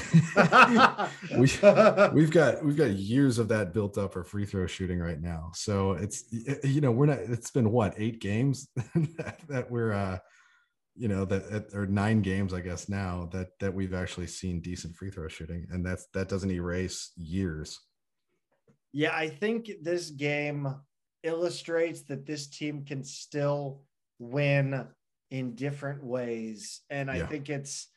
[2.11, 5.21] we, we've got we've got years of that built up for free throw shooting right
[5.21, 5.51] now.
[5.53, 6.26] So it's
[6.63, 7.19] you know we're not.
[7.19, 10.17] It's been what eight games that, that we're uh
[10.95, 14.95] you know that or nine games I guess now that that we've actually seen decent
[14.95, 17.80] free throw shooting, and that's that doesn't erase years.
[18.91, 20.76] Yeah, I think this game
[21.24, 23.82] illustrates that this team can still
[24.19, 24.88] win
[25.32, 26.82] in different ways.
[26.89, 27.26] And I yeah.
[27.26, 27.88] think it's,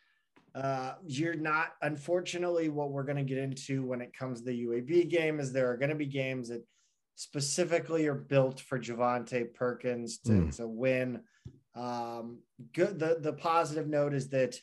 [0.57, 4.65] uh, you're not, unfortunately, what we're going to get into when it comes to the
[4.65, 6.65] UAB game is there are going to be games that
[7.15, 10.57] specifically are built for Javonte Perkins to, mm.
[10.57, 11.21] to win.
[11.75, 12.39] Um,
[12.73, 12.99] good.
[12.99, 14.59] The, the positive note is that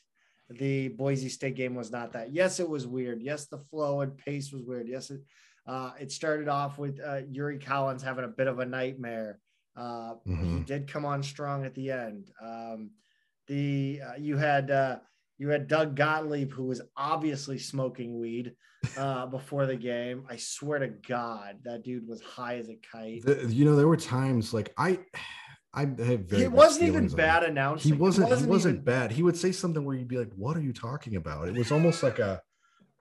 [0.49, 2.33] the Boise State game was not that.
[2.33, 3.21] Yes, it was weird.
[3.21, 4.87] Yes, the flow and pace was weird.
[4.87, 5.21] Yes, it,
[5.67, 9.39] uh, it started off with uh, Yuri Collins having a bit of a nightmare.
[9.77, 10.57] Uh, mm-hmm.
[10.57, 12.31] He did come on strong at the end.
[12.43, 12.91] Um,
[13.47, 14.97] the uh, you had uh,
[15.43, 18.55] you had Doug Gottlieb who was obviously smoking weed
[18.97, 20.23] uh, before the game.
[20.29, 23.25] I swear to God, that dude was high as a kite.
[23.25, 24.99] The, you know, there were times like I.
[25.75, 26.43] I have very.
[26.43, 27.93] It wasn't even bad announcing.
[27.93, 28.29] He wasn't.
[28.29, 28.85] wasn't he wasn't even...
[28.85, 29.11] bad.
[29.11, 31.71] He would say something where you'd be like, "What are you talking about?" It was
[31.71, 32.43] almost like a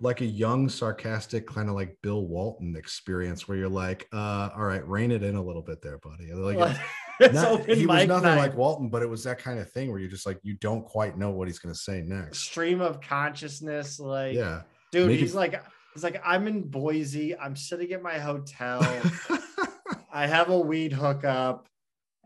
[0.01, 4.64] like a young, sarcastic kind of like Bill Walton experience where you're like, uh, all
[4.64, 6.32] right, rein it in a little bit there, buddy.
[6.32, 6.76] Like
[7.31, 8.37] not, he was nothing night.
[8.37, 10.85] like Walton, but it was that kind of thing where you're just like, you don't
[10.85, 12.39] quite know what he's gonna say next.
[12.39, 15.37] Stream of consciousness, like yeah, dude, Make he's it...
[15.37, 15.62] like
[15.95, 18.81] he's like, I'm in Boise, I'm sitting at my hotel,
[20.12, 21.68] I have a weed hookup,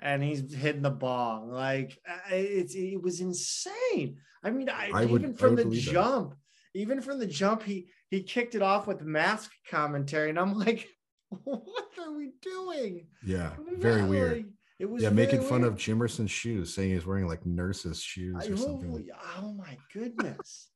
[0.00, 1.50] and he's hitting the bong.
[1.50, 1.98] Like
[2.30, 4.18] it's it was insane.
[4.42, 6.30] I mean, I, I even from I the jump.
[6.30, 6.36] That
[6.76, 10.88] even from the jump, he he kicked it off with mask commentary, and I'm like,
[11.28, 11.64] what
[12.00, 13.06] are we doing?
[13.24, 14.52] Yeah, very weird.
[14.78, 15.72] It was yeah, making fun weird.
[15.72, 18.90] of Jimerson's shoes, saying he's wearing like nurse's shoes or I, something.
[18.90, 19.08] Oh, like
[19.38, 20.68] oh my goodness.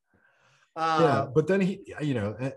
[0.77, 2.51] uh, yeah, but then he, you know, eh,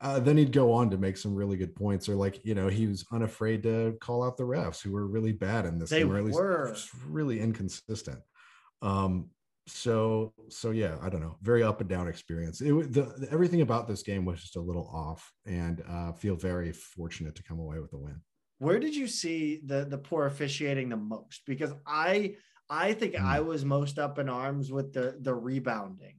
[0.00, 2.68] uh, then he'd go on to make some really good points, or like you know,
[2.68, 6.00] he was unafraid to call out the refs who were really bad in this, they
[6.00, 6.74] game, or at least were.
[7.08, 8.18] really inconsistent.
[8.82, 9.30] Um,
[9.68, 13.86] so so yeah i don't know very up and down experience it the, everything about
[13.86, 17.78] this game was just a little off and uh feel very fortunate to come away
[17.78, 18.20] with the win
[18.58, 22.34] where did you see the the poor officiating the most because i
[22.68, 23.24] i think mm.
[23.24, 26.16] i was most up in arms with the the rebounding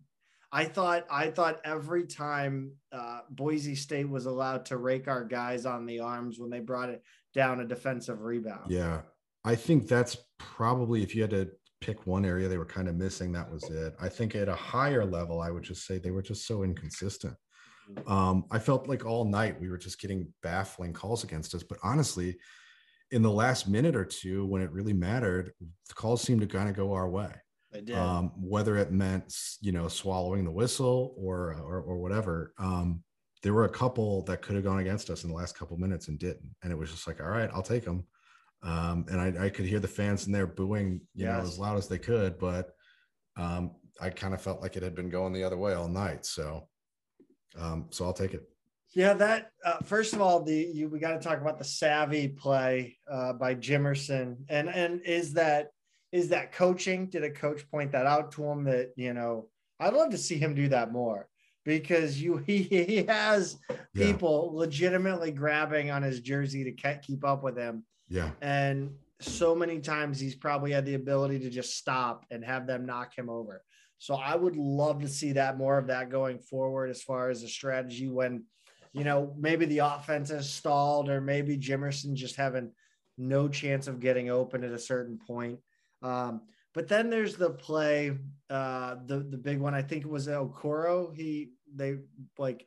[0.52, 5.66] i thought i thought every time uh boise state was allowed to rake our guys
[5.66, 9.02] on the arms when they brought it down a defensive rebound yeah
[9.44, 11.50] I think that's probably if you had to
[11.82, 13.96] pick one area they were kind of missing, that was it.
[14.02, 17.36] I think at a higher level, I would just say they were just so inconsistent.
[18.08, 21.64] Um, I felt like all night we were just getting baffling calls against us.
[21.64, 22.38] But honestly,
[23.12, 25.54] in the last minute or two, when it really mattered,
[25.88, 27.32] the calls seemed to kind of go our way.
[27.72, 27.96] They did.
[27.96, 32.54] Um, whether it meant you know swallowing the whistle or or, or whatever.
[32.58, 33.04] Um,
[33.42, 36.10] there were a couple that could have gone against us in the last couple minutes
[36.10, 38.06] and didn't, and it was just like, all right, I'll take them
[38.62, 41.38] um, and I, I, could hear the fans in there booing, you yes.
[41.38, 42.38] know, as loud as they could.
[42.38, 42.72] But
[43.38, 43.72] um,
[44.02, 46.26] I kind of felt like it had been going the other way all night.
[46.26, 46.68] So,
[47.60, 48.48] um, so I'll take it.
[48.96, 52.28] Yeah, that uh, first of all, the you, we got to talk about the savvy
[52.28, 55.70] play uh, by Jimerson, and and is that
[56.12, 57.06] is that coaching?
[57.08, 59.48] Did a coach point that out to him that you know?
[59.80, 61.30] I'd love to see him do that more
[61.64, 63.58] because you he, he has
[63.94, 64.08] Yeah.
[64.08, 67.86] people legitimately grabbing on his jersey to ke- keep up with him.
[68.10, 68.32] Yeah.
[68.42, 68.92] And
[69.22, 73.16] so many times he's probably had the ability to just stop and have them knock
[73.18, 73.64] him over.
[74.00, 77.44] So I would love to see that more of that going forward as far as
[77.44, 78.46] a strategy when,
[78.94, 82.72] you know, maybe the offense is stalled or maybe Jimerson just having
[83.18, 85.60] no chance of getting open at a certain point.
[86.02, 86.42] Um,
[86.74, 88.18] but then there's the play,
[88.50, 89.74] uh, the the big one.
[89.74, 91.14] I think it was Okoro.
[91.14, 91.98] He they
[92.38, 92.66] like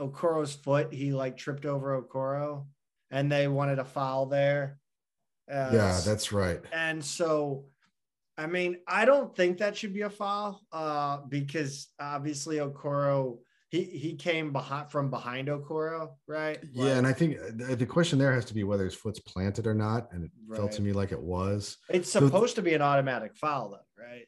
[0.00, 0.92] Okoro's foot.
[0.92, 2.66] He like tripped over Okoro,
[3.10, 4.78] and they wanted a foul there.
[5.52, 6.60] Uh, Yeah, that's right.
[6.72, 7.66] and so,
[8.38, 13.82] I mean, I don't think that should be a foul uh, because obviously Okoro he
[13.82, 16.58] he came behind from behind Okoro, right?
[16.72, 19.66] Yeah, and I think uh, the question there has to be whether his foot's planted
[19.66, 21.76] or not, and it felt to me like it was.
[21.88, 24.26] it's so- supposed to be an automatic foul, though, right?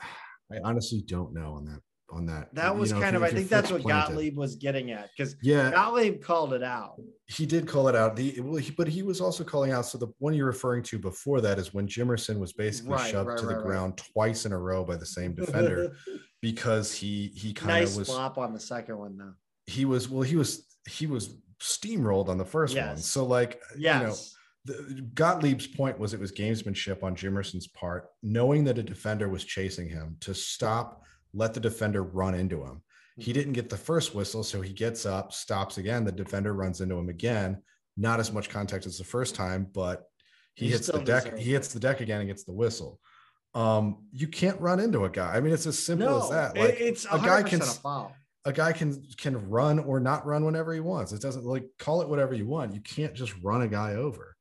[0.52, 1.80] I honestly don't know on that.
[2.12, 4.08] On that, That You was know, kind of, I think that's what planted.
[4.10, 7.00] Gottlieb was getting at because Yeah, Gottlieb called it out.
[7.26, 8.16] he did call it out.
[8.16, 9.86] The well, he, but he was also calling out.
[9.86, 13.28] So the one you're referring to before that is when Jimerson was basically Right, shoved
[13.30, 13.66] right, to the right, right.
[13.66, 15.96] ground twice in a row by the same defender
[16.42, 19.32] because he he kind of nice was flop on the second one, though.
[19.66, 22.96] he was well he was he was steamrolled on the first one.
[22.98, 24.00] So like Yes.
[24.00, 24.14] you know
[24.64, 29.44] the, Gottlieb's point was it was gamesmanship on Jimerson's part, knowing that a defender was
[29.44, 31.02] chasing him to stop,
[31.34, 32.82] let the defender run into him.
[33.16, 33.34] He Mhm.
[33.34, 36.04] didn't get the first whistle, so he gets up, stops again.
[36.04, 37.62] The defender runs into him again.
[37.96, 40.04] Not as much contact as the first time, but
[40.54, 41.36] he, He hits the deck.
[41.38, 43.00] He hits the deck again and gets the whistle.
[43.54, 45.34] Um, you can't run into a guy.
[45.36, 46.56] I mean, it's as simple as that.
[46.56, 48.14] Like it's a guy can a foul.
[48.46, 51.12] a guy can can run or not run whenever he wants.
[51.12, 52.74] It doesn't like call it whatever you want.
[52.74, 54.36] You can't just run a guy over.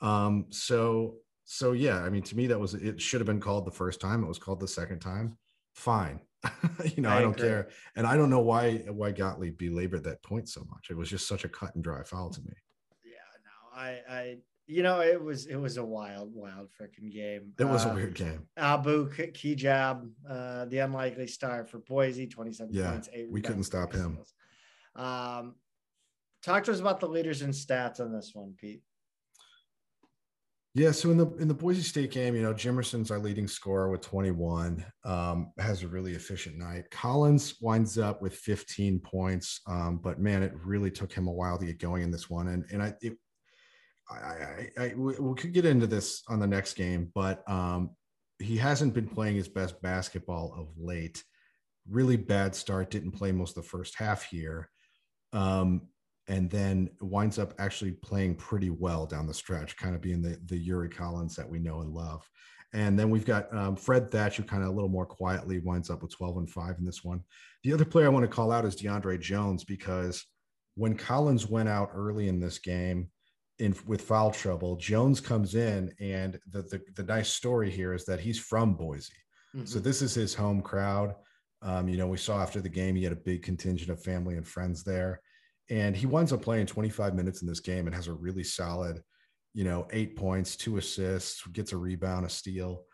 [0.00, 3.66] Um, so so yeah, I mean, to me, that was it should have been called
[3.66, 4.22] the first time.
[4.22, 5.36] It was called the second time.
[5.74, 6.20] Fine.
[6.96, 7.48] you know, I I, don't agree.
[7.48, 7.68] care.
[7.96, 10.88] And I don't know why why Gottlieb belabored that point so much.
[10.90, 12.52] It was just such a cut and dry foul to me.
[13.04, 13.12] Yeah,
[13.44, 14.36] no, I, I,
[14.66, 17.52] you know, it was, it was a wild, wild freaking game.
[17.58, 18.46] It was Uh, a weird game.
[18.56, 23.08] Abu Kigab, uh, the unlikely star for Boise, 27 Yeah, points.
[23.12, 24.18] Eight we couldn't stop him.
[24.96, 25.56] Um,
[26.42, 28.82] talk to us about the leaders and stats on this one, Pete.
[30.74, 33.90] Yeah, so in the in the Boise State game, you know, Jimerson's our leading scorer
[33.90, 34.82] with 21.
[35.04, 36.90] Um, has a really efficient night.
[36.90, 41.58] Collins winds up with 15 points, um, but man, it really took him a while
[41.58, 42.48] to get going in this one.
[42.48, 43.18] And and I, it,
[44.10, 47.90] I, I, I we we could get into this on the next game, but um,
[48.38, 51.22] he hasn't been playing his best basketball of late.
[51.86, 52.90] Really bad start.
[52.90, 54.70] Didn't play most of the first half here.
[55.34, 55.88] Um,
[56.28, 60.38] and then winds up actually playing pretty well down the stretch, kind of being the
[60.46, 62.28] the Yuri Collins that we know and love.
[62.74, 65.90] And then we've got um, Fred Thatch, who kind of a little more quietly winds
[65.90, 67.22] up with 12 and 5 in this one.
[67.64, 70.24] The other player I want to call out is DeAndre Jones because
[70.74, 73.10] when Collins went out early in this game
[73.58, 78.04] in with foul trouble, Jones comes in, and the the, the nice story here is
[78.06, 79.12] that he's from Boise.
[79.64, 79.82] So Mhm.
[79.82, 81.14] this is his home crowd.
[81.60, 84.36] Um, you know, we saw after the game he had a big contingent of family
[84.36, 85.20] and friends there,
[85.70, 89.02] and he winds up playing 25 minutes in this game and has a really solid,
[89.54, 92.84] you know, eight points, two assists, gets a rebound, a steal.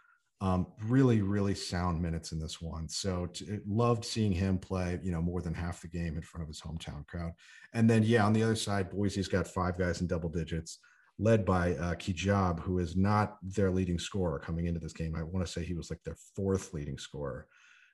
[0.41, 2.89] Um, really, really sound minutes in this one.
[2.89, 6.43] So t- loved seeing him play, you know, more than half the game in front
[6.43, 7.33] of his hometown crowd.
[7.75, 10.79] And then, yeah, on the other side, Boise's got five guys in double digits,
[11.19, 15.17] led by uh, Kigab, who is not their leading scorer coming into this game.
[15.17, 17.49] I want to say he was like their fourth leading scorer.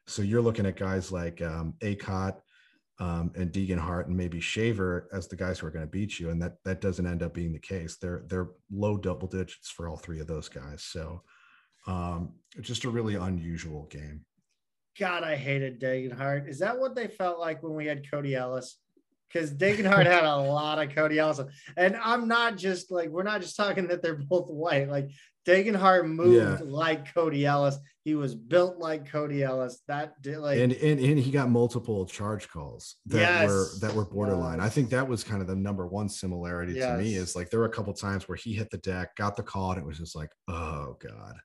[0.07, 2.37] So you're looking at guys like um, Akot
[3.01, 6.31] um, and Degenhart and maybe Shaver as the guys who are going to beat you,
[6.31, 7.97] and that that doesn't end up being the case.
[7.97, 10.83] They're they're low double digits for all three of those guys.
[10.85, 11.23] So
[11.87, 14.25] um, just a really unusual game.
[14.99, 16.49] God, I hated Degenhart.
[16.49, 18.79] Is that what they felt like when we had Cody Ellis?
[19.35, 21.41] Because Degenhart had a lot of Cody Ellis,
[21.77, 24.89] and I'm not just like we're not just talking that they're both white.
[24.89, 25.11] Like
[25.45, 26.65] Degenhart moved Yeah.
[26.65, 27.77] like Cody Ellis.
[28.05, 29.81] He was built like Cody Ellis.
[29.89, 34.05] That did like and, and and he got multiple charge calls that were that were
[34.05, 34.61] borderline.
[34.61, 37.61] I think that was kind of the number one similarity to me is like there
[37.61, 39.99] were a couple times where he hit the deck, got the call, and it was
[39.99, 41.37] just like, oh god.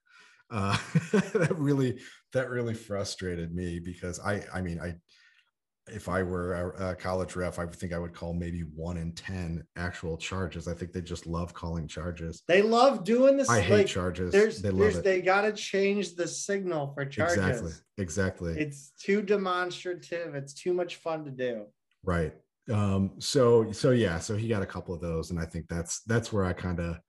[0.52, 0.78] Uh,
[1.12, 2.00] that really
[2.34, 4.96] that really frustrated me because I I mean I
[5.92, 8.98] if I were a, a college ref, I would think I would call maybe one
[8.98, 10.68] in ten actual charges.
[10.68, 12.44] I think they just love calling charges.
[12.48, 13.50] they love doing this.
[13.50, 14.32] I hate like, charges.
[14.32, 17.38] There's, they love there's, they got to change the signal for charges.
[17.38, 17.72] Exactly.
[17.98, 18.60] Exactly.
[18.60, 20.36] It's too demonstrative.
[20.36, 21.66] It's too much fun to do.
[22.04, 22.34] Right.
[22.72, 26.02] Um, so so yeah, so he got a couple of those, and I think that's
[26.04, 27.00] that's where I kind of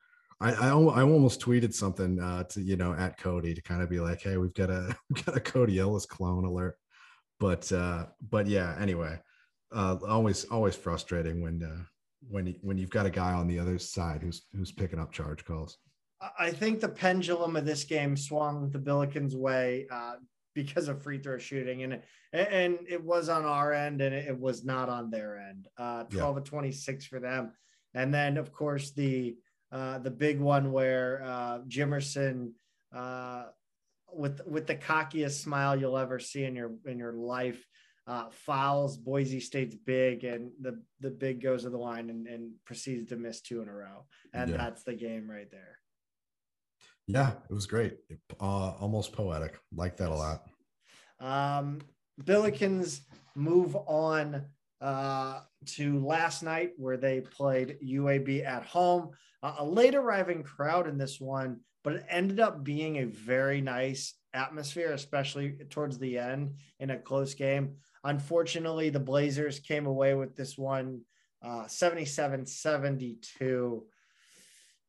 [0.40, 3.90] I, I I almost tweeted something uh to you know at Cody to kind of
[3.90, 6.76] be like, hey, we've got a we've got a Cody Ellis clone alert.
[7.40, 8.76] But uh, but yeah.
[8.78, 9.18] Anyway,
[9.72, 11.82] uh, always always frustrating when uh,
[12.28, 15.10] when you, when you've got a guy on the other side who's who's picking up
[15.10, 15.78] charge calls.
[16.38, 20.16] I think the pendulum of this game swung the Billikens' way uh,
[20.54, 24.62] because of free throw shooting, and and it was on our end, and it was
[24.64, 25.66] not on their end.
[25.78, 26.40] Uh, Twelve yeah.
[26.42, 27.52] of twenty six for them,
[27.94, 29.36] and then of course the
[29.72, 32.50] uh, the big one where uh, Jimerson
[32.94, 33.44] uh,
[34.12, 37.64] with with the cockiest smile you'll ever see in your in your life
[38.06, 42.52] uh, fouls Boise State's big, and the the big goes to the line and, and
[42.64, 44.56] proceeds to miss two in a row, and yeah.
[44.56, 45.78] that's the game right there.
[47.06, 47.98] Yeah, it was great.
[48.40, 49.58] Uh, almost poetic.
[49.74, 50.42] Like that a lot.
[51.20, 51.80] Um,
[52.22, 53.00] Billikens
[53.34, 54.44] move on
[54.80, 59.10] uh, to last night where they played UAB at home.
[59.42, 63.60] Uh, a late arriving crowd in this one, but it ended up being a very
[63.60, 67.76] nice atmosphere, especially towards the end in a close game.
[68.04, 71.00] Unfortunately, the Blazers came away with this one
[71.42, 73.84] uh, 77 72.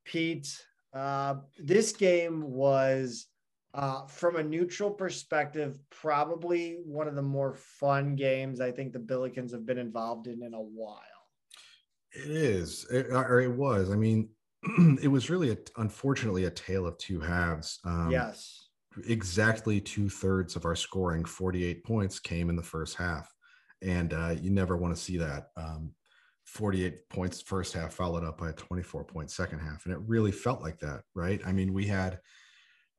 [0.03, 3.27] Pete, uh, this game was,
[3.73, 8.99] uh, from a neutral perspective, probably one of the more fun games I think the
[8.99, 10.97] Billikens have been involved in in a while.
[12.13, 13.89] It is, it, or it was.
[13.89, 14.29] I mean,
[15.01, 17.79] it was really, a, unfortunately, a tale of two halves.
[17.85, 18.61] Um, yes
[19.07, 23.33] exactly two thirds of our scoring, 48 points, came in the first half.
[23.81, 25.47] And uh, you never want to see that.
[25.57, 25.93] Um,
[26.45, 29.85] 48 points first half, followed up by a 24 point second half.
[29.85, 31.39] And it really felt like that, right?
[31.45, 32.19] I mean, we had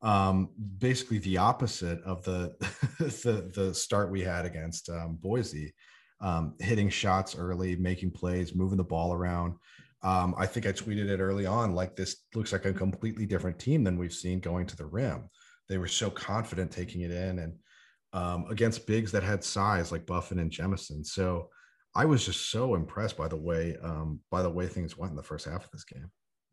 [0.00, 2.54] um, basically the opposite of the,
[2.98, 5.74] the, the start we had against um, Boise,
[6.20, 9.54] um, hitting shots early, making plays, moving the ball around.
[10.02, 13.58] Um, I think I tweeted it early on, like this looks like a completely different
[13.58, 15.28] team than we've seen going to the rim
[15.72, 17.54] they were so confident taking it in and
[18.12, 21.04] um, against bigs that had size like Buffen and Jemison.
[21.04, 21.48] So
[21.94, 25.16] I was just so impressed by the way um, by the way things went in
[25.16, 26.10] the first half of this game.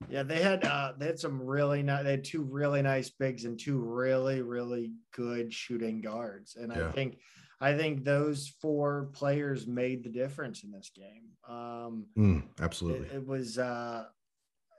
[0.10, 2.06] Yeah, they had uh, they had some really nice.
[2.06, 6.88] They had two really nice bigs and two really really good shooting guards, and yeah.
[6.88, 7.18] I think
[7.62, 11.24] I think those four players made the difference in this game.
[11.48, 13.58] Um, mm, absolutely, it, it was.
[13.58, 14.06] Uh,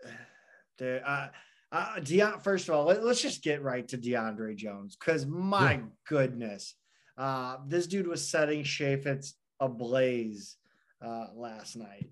[0.78, 1.28] the, uh,
[1.72, 5.72] uh, Deon, first of all, let, us just get right to DeAndre Jones because my
[5.72, 5.80] yeah.
[6.08, 6.74] goodness,
[7.16, 10.56] uh, this dude was setting Chaifetz ablaze
[11.04, 12.10] uh, last night.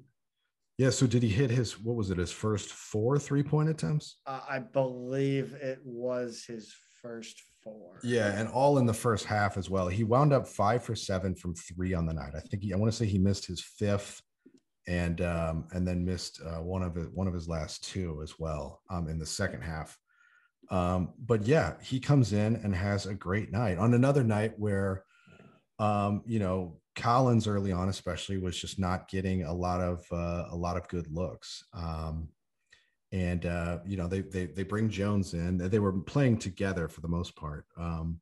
[0.76, 0.90] Yeah.
[0.90, 4.18] So did he hit his, what was it, his first four three point attempts?
[4.26, 7.98] Uh, I believe it was his first four.
[8.02, 8.38] Yeah.
[8.38, 9.88] And all in the first half as well.
[9.88, 12.32] He wound up five for seven from three on the night.
[12.36, 14.22] I think he, I want to say he missed his fifth
[14.86, 18.38] and um, and then missed uh, one of it, one of his last two as
[18.38, 19.98] well um, in the second half.
[20.70, 25.04] Um, but yeah, he comes in and has a great night on another night where,
[25.78, 30.44] um, you know, Collins early on especially was just not getting a lot of uh,
[30.50, 31.64] a lot of good looks.
[31.72, 32.28] Um,
[33.12, 35.58] and uh, you know they, they they bring Jones in.
[35.58, 38.20] They were playing together for the most part, um,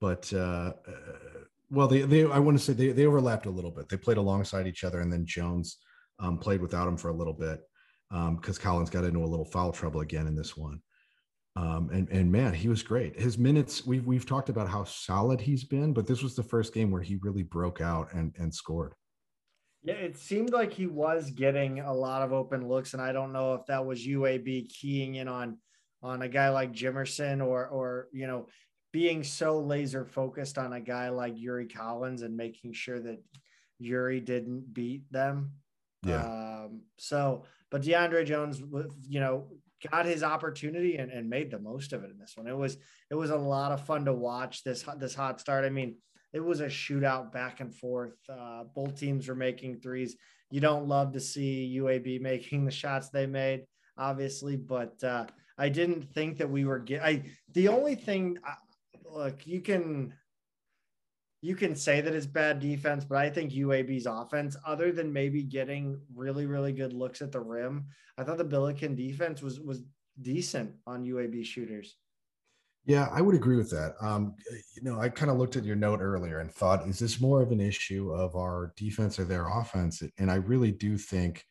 [0.00, 0.92] but uh, uh
[1.70, 3.88] well, they, they I want to say they, they overlapped a little bit.
[3.88, 5.78] They played alongside each other, and then Jones
[6.18, 7.60] um, played without him for a little bit
[8.10, 10.80] because um, Collins got into a little foul trouble again in this one.
[11.56, 13.18] Um, and and man, he was great.
[13.18, 16.74] His minutes we've we've talked about how solid he's been, but this was the first
[16.74, 18.94] game where he really broke out and and scored.
[19.84, 23.32] Yeah, it seemed like he was getting a lot of open looks, and I don't
[23.32, 25.58] know if that was UAB keying in on
[26.02, 28.46] on a guy like Jimerson or or you know
[28.92, 33.22] being so laser focused on a guy like Yuri Collins and making sure that
[33.78, 35.52] Yuri didn't beat them.
[36.06, 36.22] Yeah.
[36.24, 38.62] Um, so, but DeAndre Jones,
[39.08, 39.48] you know,
[39.90, 42.46] got his opportunity and, and made the most of it in this one.
[42.46, 42.78] It was
[43.10, 45.64] it was a lot of fun to watch this this hot start.
[45.64, 45.96] I mean,
[46.34, 48.16] it was a shootout back and forth.
[48.28, 50.16] Uh, both teams were making threes.
[50.50, 53.64] You don't love to see UAB making the shots they made,
[53.96, 55.26] obviously, but uh,
[55.56, 57.02] I didn't think that we were get.
[57.02, 57.22] I
[57.52, 58.38] the only thing
[59.04, 60.12] look, you can
[61.40, 65.42] you can say that it's bad defense, but I think UAB's offense, other than maybe
[65.42, 67.84] getting really, really good looks at the rim,
[68.18, 69.82] I thought the Billiken defense was was
[70.20, 71.96] decent on UAB shooters.
[72.86, 73.94] Yeah, I would agree with that.
[74.00, 74.34] Um,
[74.76, 77.40] you know, I kind of looked at your note earlier and thought, is this more
[77.40, 80.02] of an issue of our defense or their offense?
[80.18, 81.44] And I really do think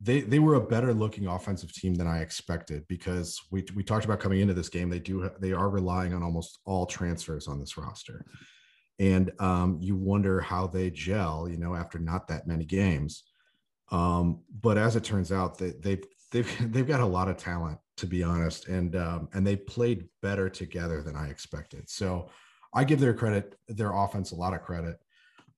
[0.00, 4.04] they they were a better looking offensive team than I expected because we we talked
[4.04, 4.90] about coming into this game.
[4.90, 8.26] They do they are relying on almost all transfers on this roster,
[8.98, 11.48] and um, you wonder how they gel.
[11.48, 13.22] You know, after not that many games.
[13.90, 17.78] Um, but as it turns out, they they've they've they've got a lot of talent
[17.96, 21.88] to be honest, and um, and they played better together than I expected.
[21.88, 22.28] So
[22.74, 24.98] I give their credit, their offense, a lot of credit.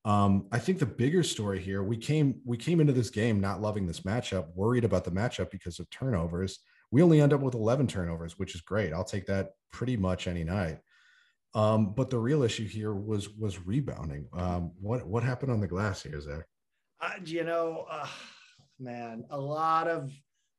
[0.04, 3.62] Um, I think the bigger story here, we came we came into this game not
[3.62, 6.58] loving this matchup, worried about the matchup because of turnovers.
[6.90, 8.92] We only end up with 11 turnovers, which is great.
[8.92, 10.78] I'll take that pretty much any night.
[11.54, 14.26] Um, but the real issue here was was rebounding.
[14.32, 16.44] Um, what what happened on the glass here, Zach?
[17.00, 18.08] Uh, you know, uh,
[18.78, 20.12] man, a lot of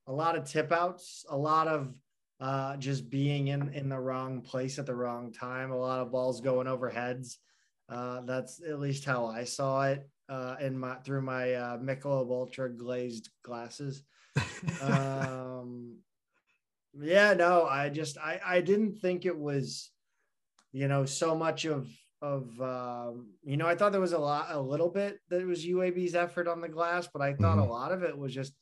[0.07, 1.93] a lot of tip outs, a lot of
[2.39, 6.11] uh, just being in in the wrong place at the wrong time, a lot of
[6.11, 7.39] balls going over heads.
[7.87, 12.29] Uh, that's at least how I saw it uh, in my through my uh, Michelob
[12.29, 14.03] Ultra glazed glasses.
[14.81, 15.97] um,
[16.99, 19.91] yeah, no, I just I I didn't think it was,
[20.71, 21.87] you know, so much of
[22.21, 25.45] of um, you know I thought there was a lot a little bit that it
[25.45, 27.69] was UAB's effort on the glass, but I thought mm-hmm.
[27.69, 28.53] a lot of it was just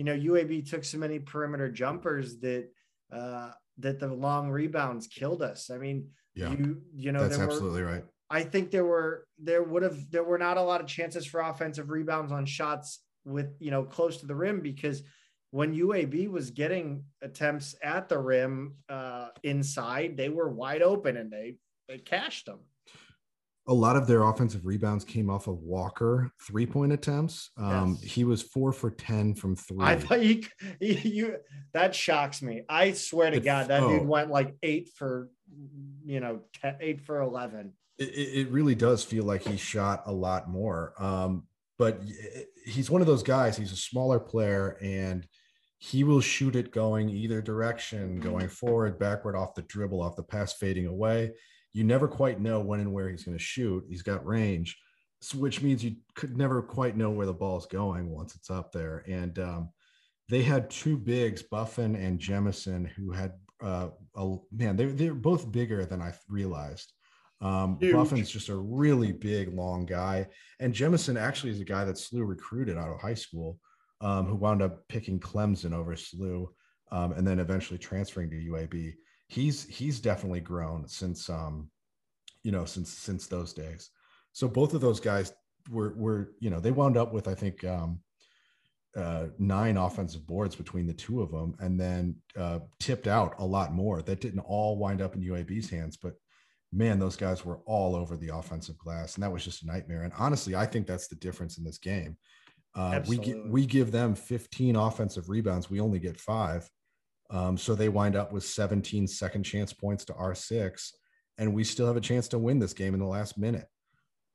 [0.00, 2.70] you know UAB took so many perimeter jumpers that
[3.12, 5.70] uh, that the long rebounds killed us.
[5.70, 8.02] I mean, yeah, you you know that's absolutely right.
[8.30, 11.40] I think there were there would have there were not a lot of chances for
[11.42, 15.02] offensive rebounds on shots with you know close to the rim because
[15.50, 21.30] when UAB was getting attempts at the rim uh, inside, they were wide open and
[21.30, 21.56] they
[21.90, 22.60] they cashed them.
[23.66, 27.50] A lot of their offensive rebounds came off of Walker three point attempts.
[27.56, 28.12] Um, yes.
[28.12, 29.84] He was four for ten from three.
[29.84, 30.42] I thought you,
[30.80, 31.36] you
[31.72, 32.62] that shocks me.
[32.68, 33.98] I swear to it, God, that oh.
[33.98, 35.28] dude went like eight for
[36.04, 36.40] you know
[36.80, 40.94] eight for eleven it, it really does feel like he shot a lot more.
[40.98, 41.44] Um,
[41.78, 42.00] but
[42.64, 43.56] he's one of those guys.
[43.56, 45.26] He's a smaller player, and
[45.78, 50.22] he will shoot it going either direction, going forward, backward, off the dribble, off the
[50.22, 51.32] pass, fading away.
[51.72, 53.84] You never quite know when and where he's going to shoot.
[53.88, 54.76] He's got range,
[55.34, 58.72] which means you could never quite know where the ball is going once it's up
[58.72, 59.04] there.
[59.06, 59.70] And um,
[60.28, 64.76] they had two bigs, Buffen and Jemison, who had uh, a man.
[64.76, 66.92] They they're both bigger than I realized.
[67.42, 70.28] Um, Buffen's just a really big, long guy.
[70.60, 73.58] And Jemison actually is a guy that SLU recruited out of high school,
[74.00, 76.46] um, who wound up picking Clemson over SLU,
[76.92, 78.92] um, and then eventually transferring to UAB.
[79.30, 81.70] He's he's definitely grown since um,
[82.42, 83.90] you know, since since those days.
[84.32, 85.32] So both of those guys
[85.70, 88.00] were were, you know, they wound up with, I think, um,
[88.96, 93.44] uh, nine offensive boards between the two of them, and then uh, tipped out a
[93.44, 94.02] lot more.
[94.02, 96.14] That didn't all wind up in UAB's hands, but
[96.72, 100.02] man, those guys were all over the offensive glass, and that was just a nightmare.
[100.02, 102.16] And honestly, I think that's the difference in this game.
[102.74, 103.18] Uh, we
[103.48, 106.68] we give them 15 offensive rebounds, we only get five,
[107.30, 110.92] um, so they wind up with 17 second chance points to R6,
[111.38, 113.66] and we still have a chance to win this game in the last minute.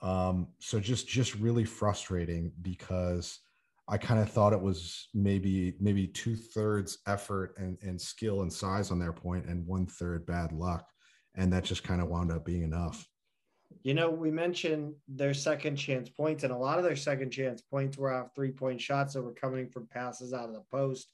[0.01, 3.39] Um, so just just really frustrating because
[3.87, 8.51] I kind of thought it was maybe maybe two thirds effort and, and skill and
[8.51, 10.87] size on their point, and one third bad luck
[11.35, 13.07] and that just kind of wound up being enough.
[13.83, 17.61] You know, we mentioned their second chance points, and a lot of their second chance
[17.61, 21.07] points were off three point shots that were coming from passes out of the post,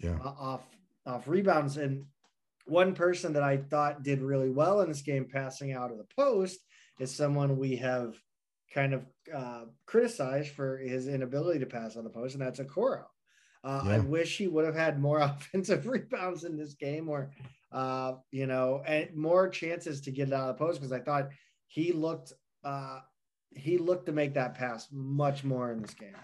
[0.00, 0.62] yeah, uh, off
[1.06, 1.76] off rebounds.
[1.76, 2.06] And
[2.66, 6.06] one person that I thought did really well in this game, passing out of the
[6.16, 6.58] post,
[6.98, 8.14] is someone we have
[8.72, 13.04] kind of uh, criticized for his inability to pass on the post, and that's Okoro.
[13.64, 13.92] Uh, yeah.
[13.92, 17.30] I wish he would have had more offensive rebounds in this game, or
[17.72, 21.00] uh, you know, and more chances to get it out of the post because I
[21.00, 21.28] thought
[21.68, 22.32] he looked
[22.64, 23.00] uh,
[23.54, 26.14] he looked to make that pass much more in this game.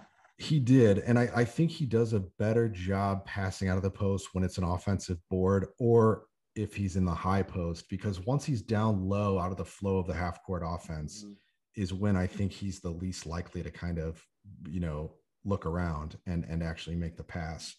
[0.42, 3.90] He did, and I, I think he does a better job passing out of the
[3.90, 6.24] post when it's an offensive board or
[6.56, 9.98] if he's in the high post because once he's down low out of the flow
[9.98, 11.80] of the half court offense mm-hmm.
[11.80, 14.20] is when I think he's the least likely to kind of
[14.68, 15.12] you know
[15.44, 17.76] look around and and actually make the pass.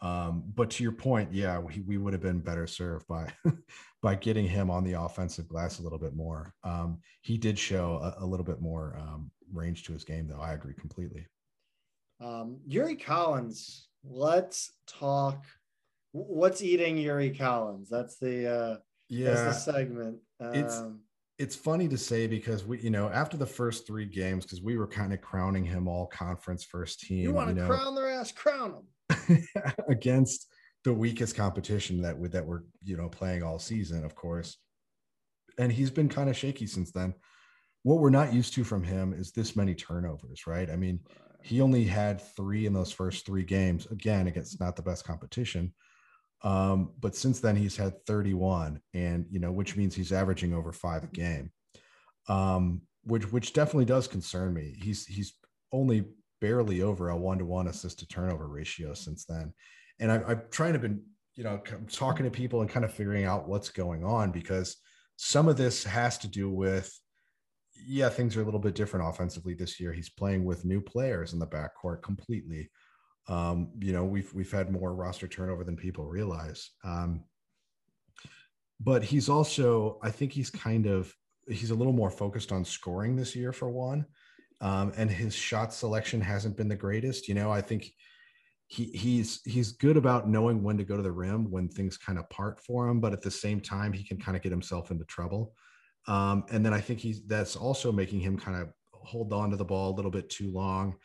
[0.00, 3.32] Um, but to your point, yeah, we, we would have been better served by
[4.00, 6.54] by getting him on the offensive glass a little bit more.
[6.62, 10.40] Um, he did show a, a little bit more um, range to his game, though.
[10.40, 11.26] I agree completely.
[12.20, 15.44] Um, Yuri Collins, let's talk.
[16.12, 17.88] What's eating Yuri Collins?
[17.90, 18.76] That's the uh,
[19.08, 20.18] yeah that's the segment.
[20.40, 21.00] it's um,
[21.38, 24.78] it's funny to say because we, you know, after the first three games, because we
[24.78, 27.18] were kind of crowning him all conference first team.
[27.18, 29.46] You want to you know, crown their ass, crown them.
[29.88, 30.46] against
[30.84, 34.56] the weakest competition that we, that we're you know playing all season, of course.
[35.58, 37.14] And he's been kind of shaky since then.
[37.82, 40.68] What we're not used to from him is this many turnovers, right?
[40.70, 41.00] I mean,
[41.46, 43.86] he only had three in those first three games.
[43.86, 45.72] Again, against not the best competition.
[46.42, 50.72] Um, but since then he's had 31, and you know, which means he's averaging over
[50.72, 51.52] five a game.
[52.28, 54.76] Um, which which definitely does concern me.
[54.82, 55.34] He's he's
[55.72, 56.06] only
[56.40, 59.54] barely over a one to one assist to turnover ratio since then.
[60.00, 61.02] And I, I'm trying to been,
[61.36, 64.76] you know, talking to people and kind of figuring out what's going on because
[65.14, 66.92] some of this has to do with
[67.86, 69.92] yeah, things are a little bit different offensively this year.
[69.92, 72.70] He's playing with new players in the backcourt completely.
[73.28, 76.70] Um, you know, we've we've had more roster turnover than people realize.
[76.84, 77.24] Um,
[78.80, 81.12] but he's also, I think he's kind of
[81.48, 84.06] he's a little more focused on scoring this year for one.
[84.60, 87.28] Um, and his shot selection hasn't been the greatest.
[87.28, 87.92] You know, I think
[88.68, 92.18] he he's he's good about knowing when to go to the rim when things kind
[92.18, 94.90] of part for him, but at the same time, he can kind of get himself
[94.90, 95.54] into trouble.
[96.08, 99.56] Um, and then I think he's that's also making him kind of hold on to
[99.56, 100.96] the ball a little bit too long,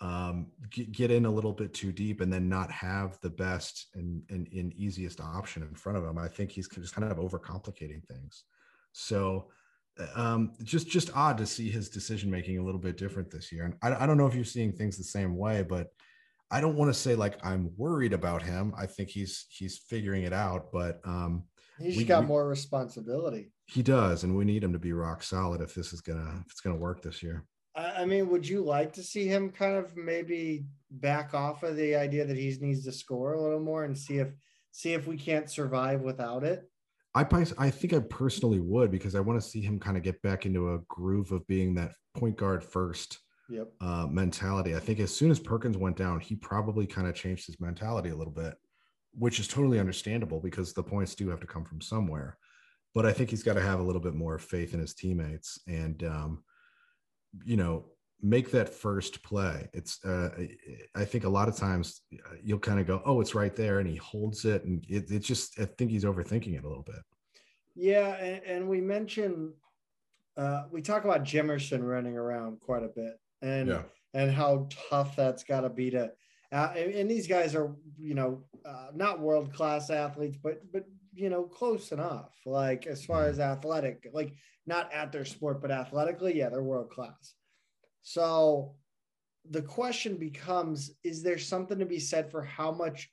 [0.00, 3.86] um, get, get, in a little bit too deep, and then not have the best
[3.94, 6.18] and, and, and easiest option in front of him.
[6.18, 8.44] I think he's just kind of overcomplicating things.
[8.92, 9.48] So
[10.14, 13.64] um, just just odd to see his decision making a little bit different this year.
[13.64, 15.88] And I, I don't know if you're seeing things the same way, but
[16.50, 18.74] I don't want to say like I'm worried about him.
[18.76, 21.44] I think he's he's figuring it out, but um,
[21.78, 23.52] he's we, got we, more responsibility.
[23.66, 26.52] He does, and we need him to be rock solid if this is gonna if
[26.52, 27.44] it's gonna work this year.
[27.74, 31.94] I mean, would you like to see him kind of maybe back off of the
[31.94, 34.28] idea that he needs to score a little more and see if
[34.70, 36.70] see if we can't survive without it?
[37.14, 37.26] I
[37.58, 40.46] I think I personally would because I want to see him kind of get back
[40.46, 43.68] into a groove of being that point guard first yep.
[43.80, 44.76] uh, mentality.
[44.76, 48.10] I think as soon as Perkins went down, he probably kind of changed his mentality
[48.10, 48.54] a little bit,
[49.12, 52.36] which is totally understandable because the points do have to come from somewhere.
[52.96, 55.60] But I think he's got to have a little bit more faith in his teammates
[55.68, 56.42] and, um,
[57.44, 57.84] you know,
[58.22, 59.68] make that first play.
[59.74, 60.30] It's, uh,
[60.94, 63.80] I think a lot of times uh, you'll kind of go, oh, it's right there.
[63.80, 64.64] And he holds it.
[64.64, 67.02] And it, it just, I think he's overthinking it a little bit.
[67.74, 68.14] Yeah.
[68.14, 69.52] And, and we mentioned,
[70.38, 73.82] uh, we talk about Jimerson running around quite a bit and yeah.
[74.14, 76.12] and how tough that's got to be to.
[76.50, 80.86] Uh, and, and, these guys are, you know, uh, not world class athletes, but but
[81.16, 82.34] you know, close enough.
[82.44, 84.34] Like as far as athletic, like
[84.66, 87.34] not at their sport, but athletically, yeah, they're world class.
[88.02, 88.74] So
[89.50, 93.10] the question becomes: Is there something to be said for how much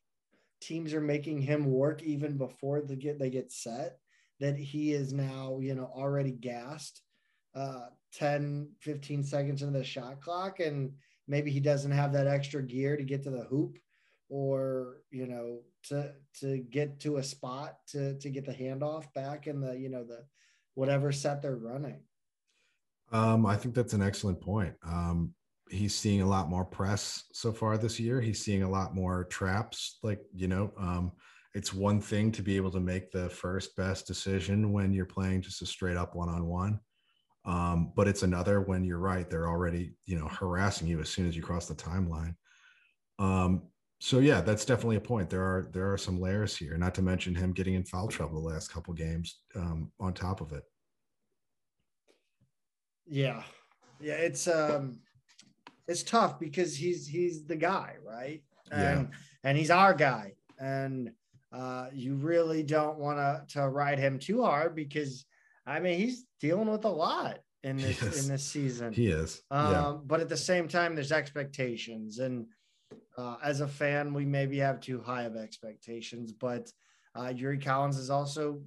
[0.62, 3.98] teams are making him work even before they get they get set?
[4.40, 7.02] That he is now, you know, already gassed
[7.56, 7.86] uh,
[8.16, 10.92] 10, 15 seconds into the shot clock, and
[11.28, 13.78] maybe he doesn't have that extra gear to get to the hoop
[14.34, 19.46] or, you know, to to get to a spot to to get the handoff back
[19.46, 20.26] in the, you know, the
[20.74, 22.02] whatever set they're running.
[23.12, 24.74] Um, I think that's an excellent point.
[24.84, 25.36] Um,
[25.70, 28.20] he's seeing a lot more press so far this year.
[28.22, 30.00] He's seeing a lot more traps.
[30.02, 31.12] Like, you know, um,
[31.54, 35.44] it's one thing to be able to make the first best decision when you're playing
[35.44, 36.80] just a straight up one on one.
[37.46, 41.28] Um, but it's another when you're right, they're already, you know, harassing you as soon
[41.28, 42.34] as you cross the timeline.
[43.20, 43.68] Um,
[44.04, 45.30] so yeah, that's definitely a point.
[45.30, 48.42] There are there are some layers here, not to mention him getting in foul trouble
[48.42, 50.64] the last couple games um, on top of it.
[53.08, 53.44] Yeah,
[54.02, 55.00] yeah, it's um,
[55.88, 58.44] it's tough because he's he's the guy, right?
[58.74, 59.18] And yeah.
[59.46, 61.10] and he's our guy, and
[61.54, 65.24] uh, you really don't want to to ride him too hard because
[65.66, 68.92] I mean, he's dealing with a lot in this in this season.
[68.92, 69.42] He is.
[69.50, 69.94] Um, yeah.
[70.06, 72.48] But at the same time, there's expectations, and
[73.18, 76.32] uh, as a fan, we maybe have too high of expectations.
[76.32, 76.72] But
[77.16, 78.62] uh, Yuri Collins has also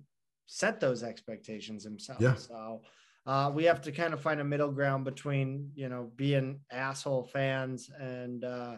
[0.47, 2.20] set those expectations himself.
[2.20, 2.34] Yeah.
[2.34, 2.82] So
[3.26, 7.24] uh, we have to kind of find a middle ground between you know being asshole
[7.24, 8.76] fans and uh,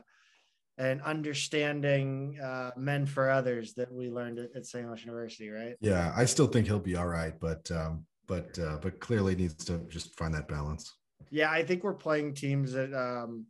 [0.78, 4.86] and understanding uh, men for others that we learned at, at St.
[4.86, 5.74] Louis University, right?
[5.80, 9.64] Yeah, I still think he'll be all right, but um, but uh, but clearly needs
[9.66, 10.94] to just find that balance.
[11.30, 13.46] Yeah, I think we're playing teams that um,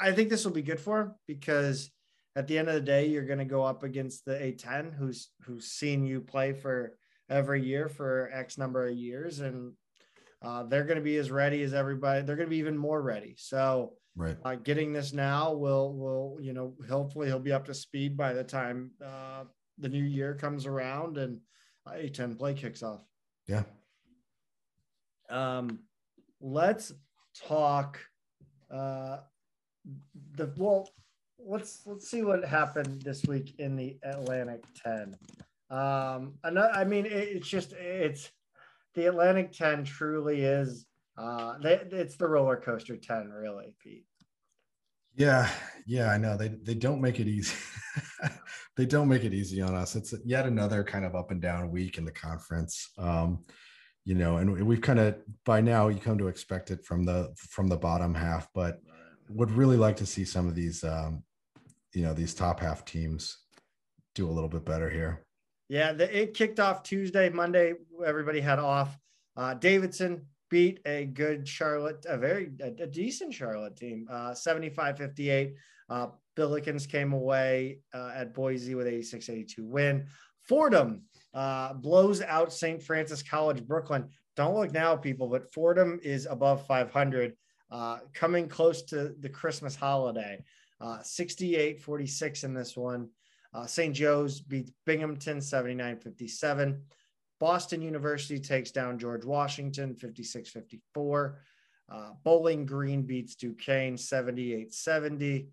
[0.00, 1.90] I think this will be good for him because
[2.36, 5.30] at the end of the day, you're going to go up against the A10, who's
[5.42, 6.96] who's seen you play for
[7.28, 9.72] every year for X number of years, and
[10.42, 12.22] uh, they're going to be as ready as everybody.
[12.22, 13.34] They're going to be even more ready.
[13.38, 17.72] So right uh, getting this now will will you know hopefully he'll be up to
[17.72, 19.44] speed by the time uh,
[19.78, 21.38] the new year comes around and
[21.88, 23.00] a10 play kicks off
[23.46, 23.62] yeah
[25.30, 25.78] um
[26.40, 26.92] let's
[27.46, 27.98] talk
[28.70, 29.18] uh
[30.36, 30.88] the well
[31.38, 35.16] let's let's see what happened this week in the atlantic 10
[35.70, 38.30] um i mean it, it's just it's
[38.94, 40.86] the atlantic 10 truly is
[41.16, 44.04] uh they, it's the roller coaster 10 really pete
[45.18, 45.50] yeah,
[45.84, 46.36] yeah, I know.
[46.36, 47.56] They they don't make it easy.
[48.76, 49.96] they don't make it easy on us.
[49.96, 52.90] It's yet another kind of up and down week in the conference.
[52.96, 53.44] Um,
[54.04, 57.34] you know, and we've kind of by now you come to expect it from the
[57.36, 58.78] from the bottom half, but
[59.30, 61.22] would really like to see some of these um,
[61.92, 63.38] you know, these top half teams
[64.14, 65.24] do a little bit better here.
[65.68, 67.74] Yeah, the, it kicked off Tuesday, Monday.
[68.04, 68.96] Everybody had off.
[69.36, 75.54] Uh, Davidson beat a good Charlotte, a very a, a decent Charlotte team, uh, 75-58.
[75.90, 80.06] Uh, Billikens came away uh, at Boise with 86-82 win.
[80.40, 81.02] Fordham
[81.34, 82.82] uh, blows out St.
[82.82, 84.08] Francis College Brooklyn.
[84.36, 87.34] Don't look now, people, but Fordham is above 500,
[87.70, 90.42] uh, coming close to the Christmas holiday.
[90.80, 93.08] Uh, 68 46 in this one.
[93.52, 93.94] Uh, St.
[93.94, 96.82] Joe's beats Binghamton 79 57.
[97.40, 101.38] Boston University takes down George Washington 56 54.
[101.90, 105.48] Uh, Bowling Green beats Duquesne 78 70.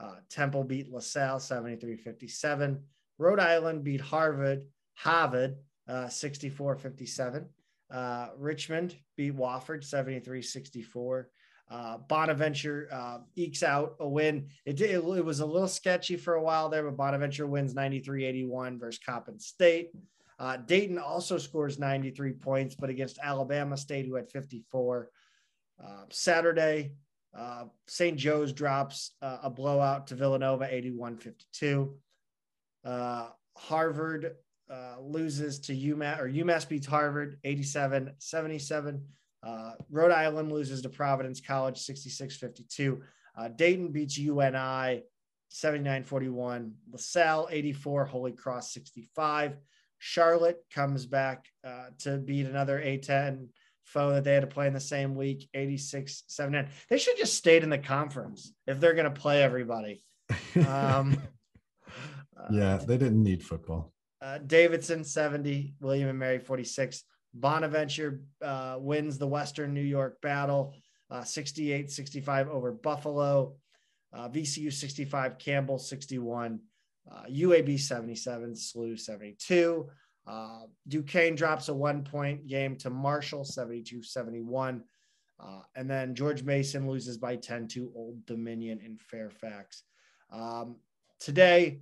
[0.00, 2.80] Uh, Temple beat LaSalle 73 57.
[3.18, 4.64] Rhode Island beat Harvard,
[4.94, 5.56] Harvard
[5.88, 7.46] uh, 64 57.
[7.90, 11.30] Uh, Richmond beat Wofford 73 64.
[11.70, 14.48] Uh, Bonaventure uh, ekes out a win.
[14.64, 18.24] It, it, it, was a little sketchy for a while there, but Bonaventure wins 93
[18.24, 19.90] 81 versus Coppin State.
[20.38, 25.10] Uh, Dayton also scores 93 points, but against Alabama State, who had 54.
[25.82, 26.92] Uh, Saturday,
[27.36, 28.16] uh, St.
[28.16, 31.94] Joe's drops uh, a blowout to Villanova 81 52.
[33.56, 34.36] Harvard
[35.00, 39.04] loses to UMass, or UMass beats Harvard 87 77.
[39.48, 43.00] Uh, Rhode Island loses to Providence College 66 52.
[43.36, 45.02] Uh, Dayton beats UNI
[45.48, 46.74] 79 41.
[46.92, 48.04] LaSalle 84.
[48.04, 49.56] Holy Cross 65.
[49.98, 53.48] Charlotte comes back uh, to beat another A10
[53.84, 56.68] foe that they had to play in the same week 86 79.
[56.90, 60.04] They should just stayed in the conference if they're going to play everybody.
[60.66, 61.22] Um,
[62.50, 63.92] yeah, they didn't need football.
[64.20, 67.02] Uh, Davidson 70, William and Mary 46.
[67.40, 70.74] Bonaventure uh, wins the Western New York battle
[71.10, 73.54] uh, 68 uh, 65 over Buffalo.
[74.10, 76.60] Uh, VCU 65, Campbell 61,
[77.30, 79.86] UAB uh, 77, SLU 72.
[80.26, 84.82] Uh, Duquesne drops a one point game to Marshall 72 71.
[85.76, 89.82] and then George Mason loses by 10 to Old Dominion in Fairfax.
[90.32, 90.76] Um,
[91.20, 91.80] today,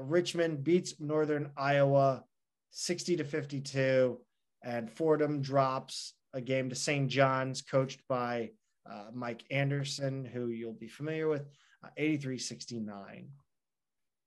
[0.00, 2.24] Richmond beats Northern Iowa
[2.70, 4.18] 60 to 52
[4.62, 7.08] and Fordham drops a game to St.
[7.08, 8.50] John's, coached by
[8.90, 11.48] uh, Mike Anderson, who you'll be familiar with,
[11.84, 13.28] uh, 83 69.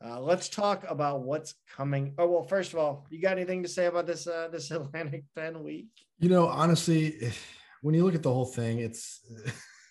[0.05, 2.13] Uh, let's talk about what's coming.
[2.17, 5.23] Oh well, first of all, you got anything to say about this uh, this Atlantic
[5.36, 5.88] 10 week?
[6.19, 7.31] You know, honestly,
[7.81, 9.21] when you look at the whole thing, it's.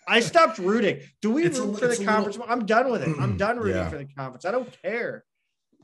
[0.05, 0.99] I stopped rooting.
[1.21, 2.37] Do we root a, for the conference?
[2.37, 2.51] Little...
[2.51, 3.15] I'm done with it.
[3.19, 3.89] I'm done rooting yeah.
[3.89, 4.43] for the conference.
[4.43, 5.23] I don't care.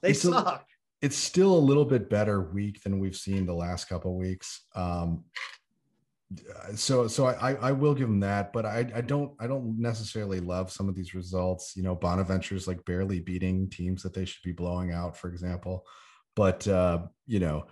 [0.02, 0.66] They it's suck
[1.02, 4.66] it's still a little bit better week than we've seen the last couple weeks.
[4.76, 5.24] Um,
[6.76, 10.40] so so I, I will give them that, but I, I don't I don't necessarily
[10.40, 11.74] love some of these results.
[11.76, 15.88] You know, Bonaventure's like barely beating teams that they should be blowing out, for example.
[16.36, 17.66] But uh, you know,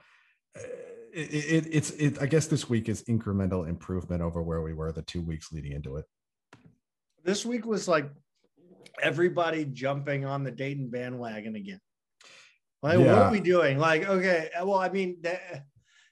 [1.14, 2.20] it, it, it's it.
[2.20, 5.74] I guess this week is incremental improvement over where we were the two weeks leading
[5.74, 6.06] into it.
[7.24, 8.10] This week was like
[9.02, 11.80] everybody jumping on the Dayton bandwagon again.
[12.84, 13.06] Like, yeah.
[13.06, 13.80] what are we doing?
[13.80, 15.18] Like, okay, well, I mean,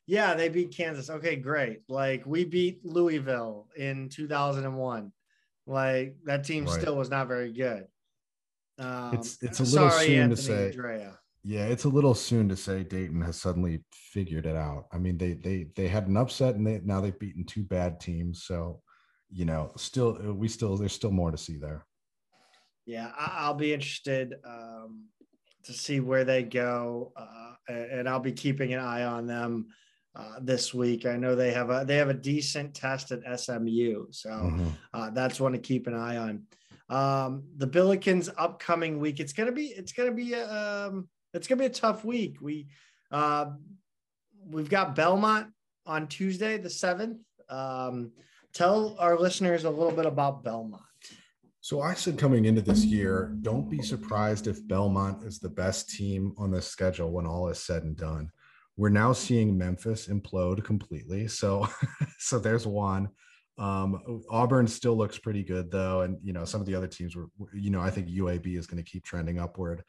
[0.07, 1.09] yeah, they beat Kansas.
[1.09, 1.81] Okay, great.
[1.87, 5.11] Like, we beat Louisville in 2001.
[5.67, 6.81] Like, that team right.
[6.81, 7.85] still was not very good.
[8.77, 10.65] Um, it's it's a little sorry, soon Anthony to say.
[10.67, 11.19] Andrea.
[11.43, 14.87] Yeah, it's a little soon to say Dayton has suddenly figured it out.
[14.91, 17.99] I mean, they they they had an upset and they now they've beaten two bad
[17.99, 18.43] teams.
[18.43, 18.81] So,
[19.31, 21.85] you know, still we still there's still more to see there.
[22.85, 24.35] Yeah, I'll be interested.
[24.45, 25.05] Um,
[25.65, 29.67] to see where they go, uh, and I'll be keeping an eye on them
[30.15, 31.05] uh, this week.
[31.05, 34.67] I know they have a they have a decent test at SMU, so mm-hmm.
[34.93, 36.43] uh, that's one to keep an eye on.
[36.87, 41.65] Um, the Billikens upcoming week, it's gonna be it's gonna be um, it's gonna be
[41.65, 42.37] a tough week.
[42.41, 42.67] We
[43.11, 43.47] uh,
[44.47, 45.47] we've got Belmont
[45.85, 47.19] on Tuesday the seventh.
[47.49, 48.11] Um,
[48.53, 50.81] tell our listeners a little bit about Belmont.
[51.65, 55.89] So I said coming into this year, don't be surprised if Belmont is the best
[55.89, 58.29] team on the schedule when all is said and done.
[58.77, 61.27] We're now seeing Memphis implode completely.
[61.27, 61.67] So
[62.19, 63.09] so there's one.
[63.57, 67.15] Um, Auburn still looks pretty good though, and you know some of the other teams
[67.15, 67.29] were.
[67.51, 69.81] You know, I think UAB is going to keep trending upward.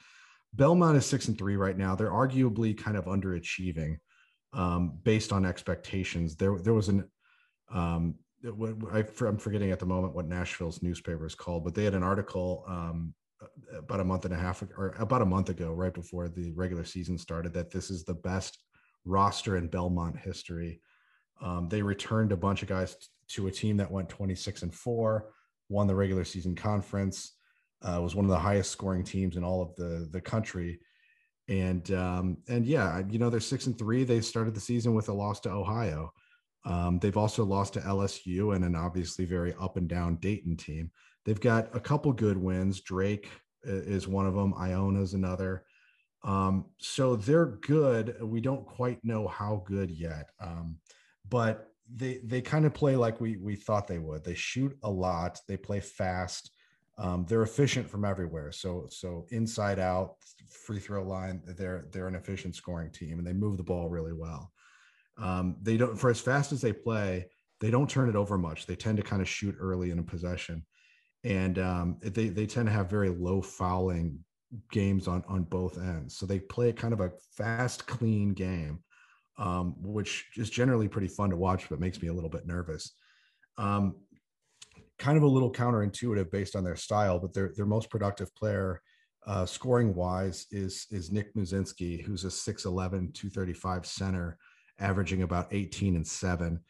[0.55, 1.95] Belmont is six and three right now.
[1.95, 3.99] They're arguably kind of underachieving
[4.55, 6.37] um, based on expectations.
[6.37, 7.05] There there was an
[7.71, 8.15] um,
[8.47, 12.03] I, am forgetting at the moment what Nashville's newspaper is called, but they had an
[12.03, 13.15] article um,
[13.77, 16.85] about a month and a half or about a month ago, right before the regular
[16.85, 18.59] season started, that this is the best
[19.05, 20.81] roster in Belmont history.
[21.41, 22.97] Um, they returned a bunch of guys
[23.29, 25.33] to a team that went 26 and four,
[25.69, 27.33] won the regular season conference,
[27.83, 30.81] uh, was one of the highest scoring teams in all of the the country.
[31.49, 34.05] And um, and yeah, you know they're six and three.
[34.05, 36.13] They started the season with a loss to Ohio.
[36.67, 40.91] Um, they've also lost to LSU and an obviously very up and down Dayton team.
[41.25, 42.81] They've got a couple good wins.
[42.81, 43.31] Drake
[43.63, 44.53] is one of them.
[44.55, 45.65] Iona is another.
[46.25, 48.17] Um, so they're good.
[48.21, 50.79] We don't quite know how good yet, um,
[51.29, 54.25] but they they kind of play like we we thought they would.
[54.25, 55.39] They shoot a lot.
[55.47, 56.51] They play fast.
[56.99, 58.51] Um, they're efficient from everywhere.
[58.51, 60.17] So so inside out,
[60.51, 61.43] free throw line.
[61.47, 64.53] They're they're an efficient scoring team, and they move the ball really well.
[65.19, 67.27] Um, they don't for as fast as they play,
[67.61, 68.67] they don't turn it over much.
[68.67, 70.65] They tend to kind of shoot early in a possession,
[71.25, 74.19] and um, they they tend to have very low fouling
[74.71, 76.17] games on on both ends.
[76.19, 78.81] So they play kind of a fast, clean game,
[79.39, 82.93] um, which is generally pretty fun to watch, but makes me a little bit nervous.
[83.57, 83.97] Um,
[84.99, 88.83] kind of a little counterintuitive based on their style, but their their most productive player.
[89.27, 94.39] Uh, scoring wise is is Nick Muszynski, who's a 6'11, 235 center
[94.79, 96.61] averaging about 18 and seven.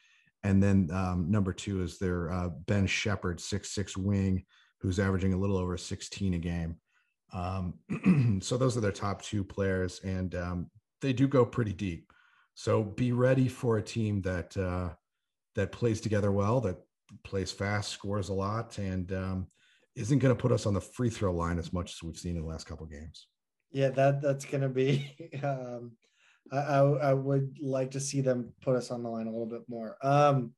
[0.42, 4.44] And then um, number two is their uh, Ben Sheppard, six six wing,
[4.80, 6.76] who's averaging a little over 16 a game.
[7.32, 12.12] Um, so those are their top two players, and um, they do go pretty deep.
[12.54, 14.90] So be ready for a team that uh,
[15.56, 16.78] that plays together well, that
[17.24, 19.46] plays fast, scores a lot, and um,
[19.94, 22.36] isn't going to put us on the free throw line as much as we've seen
[22.36, 23.26] in the last couple games.
[23.72, 25.92] Yeah, that that's going to be um,
[26.52, 26.80] I, I,
[27.10, 29.96] I would like to see them put us on the line a little bit more.
[30.02, 30.52] Um,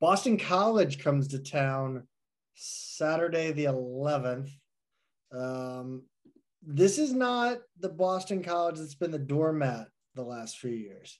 [0.00, 2.06] Boston College comes to town
[2.54, 4.50] Saturday the 11th.
[5.32, 6.02] Um,
[6.60, 11.18] this is not the Boston College that's been the doormat the last few years.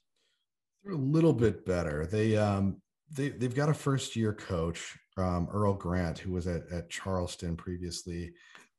[0.82, 2.06] They're a little bit better.
[2.06, 6.62] They um they they've got a first year coach, um, Earl Grant, who was at,
[6.72, 8.32] at Charleston previously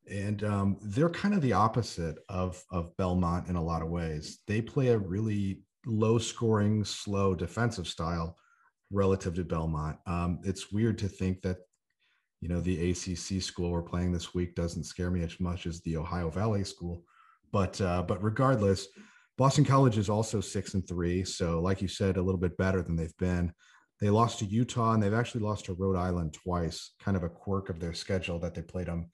[0.09, 4.39] and um, they're kind of the opposite of of Belmont in a lot of ways.
[4.47, 8.37] They play a really low scoring, slow defensive style
[8.91, 9.97] relative to Belmont.
[10.05, 11.57] Um, it's weird to think that
[12.41, 15.81] you know the ACC school we're playing this week doesn't scare me as much as
[15.81, 17.03] the Ohio Valley school,
[17.51, 18.87] but uh, but regardless,
[19.37, 22.81] Boston College is also six and three, so like you said, a little bit better
[22.81, 23.53] than they've been.
[24.01, 27.29] They lost to Utah and they've actually lost to Rhode Island twice, kind of a
[27.29, 29.09] quirk of their schedule that they played them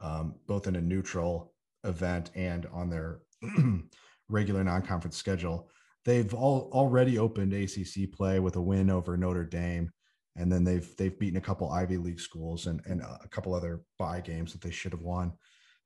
[0.00, 1.52] um, both in a neutral
[1.84, 3.20] event and on their
[4.28, 5.68] regular non-conference schedule.
[6.04, 9.90] They've all already opened ACC play with a win over Notre Dame,
[10.36, 13.80] and then they've they've beaten a couple Ivy League schools and and a couple other
[13.98, 15.32] bye games that they should have won.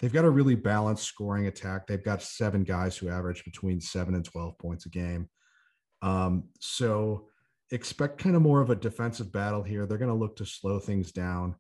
[0.01, 1.87] They've got a really balanced scoring attack.
[1.87, 5.29] They've got seven guys who average between seven and twelve points a game.
[6.03, 7.29] Um, so
[7.71, 9.87] expect kind of more of a defensive battle here.
[9.87, 11.57] They're going to look to slow things down.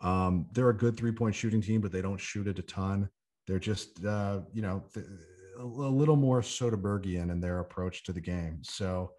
[0.00, 3.08] Um, they're a good three point shooting team, but they don't shoot it a ton.
[3.46, 5.06] They're just, uh, you know, th-
[5.58, 8.58] a little more Soderbergian in their approach to the game.
[8.62, 9.12] So,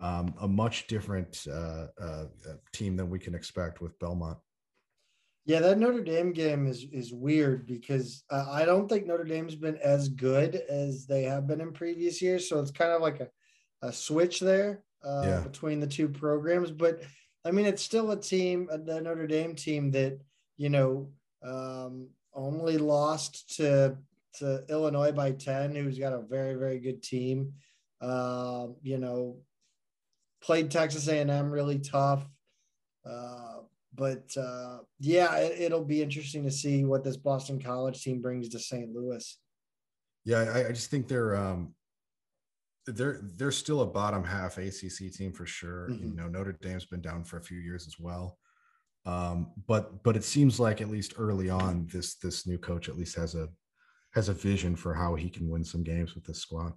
[0.00, 4.38] um, a much different uh, uh, uh, team than we can expect with Belmont.
[5.46, 9.54] Yeah, that Notre Dame game is is weird because uh, I don't think Notre Dame's
[9.54, 12.48] been as good as they have been in previous years.
[12.48, 13.28] So it's kind of like a,
[13.82, 15.40] a switch there uh, yeah.
[15.40, 16.70] between the two programs.
[16.70, 17.02] But
[17.44, 20.18] I mean, it's still a team, the Notre Dame team that
[20.56, 21.08] you know
[21.42, 23.96] um, only lost to
[24.38, 27.52] to Illinois by ten, who's got a very very good team.
[28.00, 29.36] Uh, you know,
[30.42, 32.26] played Texas A&M really tough.
[33.04, 33.60] Uh,
[33.94, 38.48] but uh, yeah, it, will be interesting to see what this Boston College team brings
[38.50, 38.92] to St.
[38.92, 39.38] Louis.
[40.24, 41.74] Yeah, I, I just think they're um,
[42.86, 45.88] they're they're still a bottom half ACC team for sure.
[45.90, 46.08] Mm-hmm.
[46.08, 48.38] You know, Notre Dame's been down for a few years as well.
[49.06, 52.96] Um, but but it seems like at least early on, this this new coach at
[52.96, 53.48] least has a
[54.14, 56.72] has a vision for how he can win some games with this squad.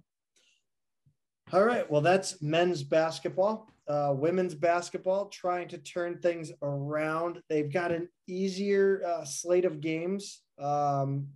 [1.52, 3.70] All right, well, that's men's basketball.
[3.88, 7.40] Uh, women's basketball trying to turn things around.
[7.48, 11.28] They've got an easier uh, slate of games um,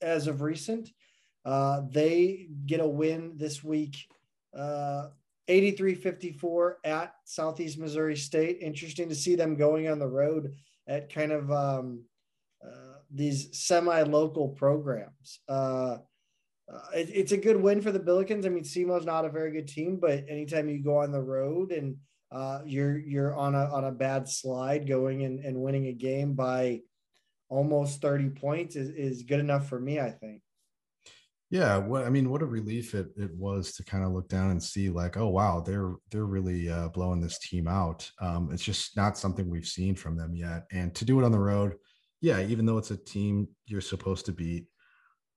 [0.00, 0.88] as of recent.
[1.44, 3.96] Uh, they get a win this week,
[4.56, 5.08] uh,
[5.48, 8.58] 83-54 at Southeast Missouri State.
[8.60, 10.52] Interesting to see them going on the road
[10.86, 12.04] at kind of um,
[12.64, 15.40] uh, these semi-local programs.
[15.48, 15.98] Uh,
[16.72, 18.46] uh, it, it's a good win for the Billikens.
[18.46, 21.72] I mean, SEMO's not a very good team, but anytime you go on the road
[21.72, 21.96] and
[22.30, 26.32] uh, you're you're on a on a bad slide, going and, and winning a game
[26.32, 26.80] by
[27.50, 30.40] almost 30 points is, is good enough for me, I think.
[31.52, 34.52] Yeah, what I mean, what a relief it, it was to kind of look down
[34.52, 38.10] and see like, oh wow, they're they're really uh, blowing this team out.
[38.22, 41.30] Um, it's just not something we've seen from them yet, and to do it on
[41.30, 41.74] the road,
[42.22, 44.64] yeah, even though it's a team you're supposed to beat,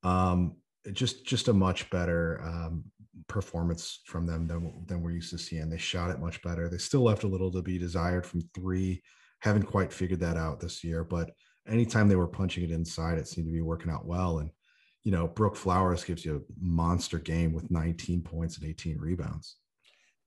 [0.04, 0.56] um,
[0.94, 2.86] just just a much better um,
[3.28, 5.70] performance from them than than we're used to seeing.
[5.70, 6.70] They shot it much better.
[6.70, 9.04] They still left a little to be desired from three.
[9.40, 11.32] Haven't quite figured that out this year, but
[11.68, 14.40] anytime they were punching it inside, it seemed to be working out well.
[14.40, 14.50] And
[15.06, 19.57] you know, Brooke Flowers gives you a monster game with 19 points and 18 rebounds.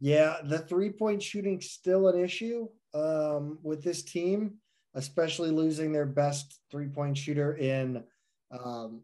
[0.00, 4.54] Yeah, the three point shooting still an issue um, with this team,
[4.94, 8.04] especially losing their best three point shooter in,
[8.52, 9.02] um,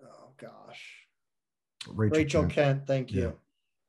[0.00, 0.80] oh gosh,
[1.88, 2.52] Rachel, Rachel Kent.
[2.52, 2.86] Kent.
[2.86, 3.36] Thank you.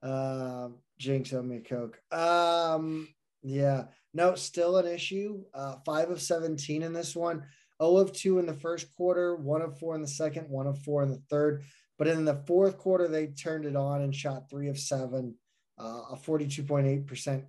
[0.04, 0.10] Yeah.
[0.10, 2.02] Um, Jinx on me, Coke.
[2.12, 3.08] Um,
[3.44, 3.86] yeah,
[4.16, 5.44] no, still an issue.
[5.54, 7.44] Uh, five of 17 in this one.
[7.82, 10.80] 0 of 2 in the first quarter, 1 of 4 in the second, 1 of
[10.80, 11.64] 4 in the third.
[11.98, 15.36] But in the fourth quarter, they turned it on and shot 3 of 7,
[15.80, 17.44] uh, a 42.8%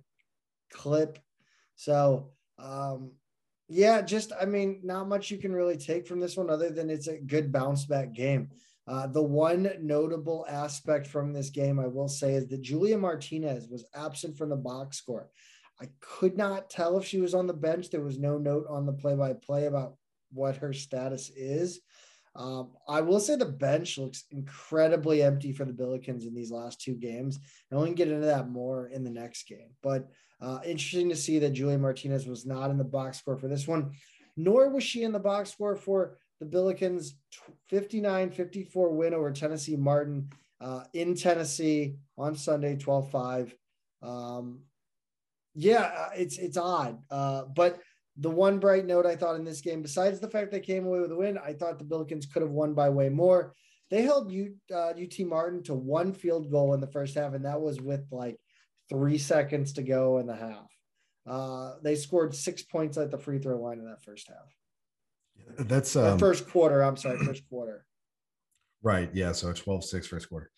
[0.71, 1.19] clip.
[1.75, 3.13] So, um,
[3.67, 6.89] yeah, just, I mean, not much you can really take from this one other than
[6.89, 8.49] it's a good bounce back game.
[8.85, 13.67] Uh, the one notable aspect from this game, I will say, is that Julia Martinez
[13.69, 15.29] was absent from the box score.
[15.81, 17.89] I could not tell if she was on the bench.
[17.89, 19.95] There was no note on the play by play about
[20.33, 21.81] what her status is.
[22.35, 26.81] Um, I will say the bench looks incredibly empty for the Billikens in these last
[26.81, 27.39] two games.
[27.69, 29.69] And we can get into that more in the next game.
[29.83, 30.09] But
[30.41, 33.67] uh, interesting to see that Julia Martinez was not in the box score for this
[33.67, 33.91] one,
[34.35, 37.11] nor was she in the box score for the Billikens
[37.69, 40.29] 59 54 win over Tennessee Martin
[40.59, 43.55] uh, in Tennessee on Sunday, 12 5.
[44.01, 44.61] Um,
[45.55, 46.99] yeah, uh, it's it's odd.
[47.09, 47.79] Uh, but
[48.17, 50.99] the one bright note I thought in this game, besides the fact they came away
[50.99, 53.53] with a win, I thought the Billikens could have won by way more.
[53.89, 57.45] They held U, uh, UT Martin to one field goal in the first half, and
[57.45, 58.39] that was with like
[58.89, 60.69] three seconds to go in the half.
[61.25, 65.67] Uh, they scored six points at the free throw line in that first half.
[65.67, 66.83] That's um, first quarter.
[66.83, 67.85] I'm sorry, first quarter.
[68.81, 69.09] Right.
[69.13, 69.31] Yeah.
[69.31, 70.51] So 12 6 first quarter.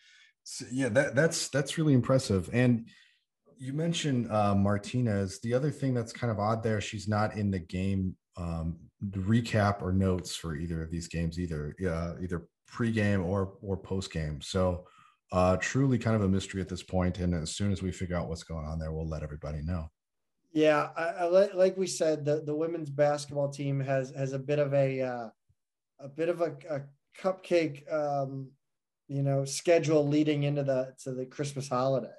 [0.44, 2.50] So, yeah, that, that's that's really impressive.
[2.54, 2.88] And
[3.58, 5.40] you mentioned uh, Martinez.
[5.40, 8.78] The other thing that's kind of odd there, she's not in the game um,
[9.12, 14.44] recap or notes for either of these games, either uh, either pregame or or postgame.
[14.44, 14.86] So
[15.32, 17.20] uh, truly kind of a mystery at this point.
[17.20, 19.90] And as soon as we figure out what's going on there, we'll let everybody know.
[20.52, 24.60] Yeah, I, I, like we said, the, the women's basketball team has has a bit
[24.60, 25.30] of a uh,
[26.00, 26.82] a bit of a, a
[27.20, 28.50] cupcake, um,
[29.08, 32.10] you know, schedule leading into the to the Christmas holiday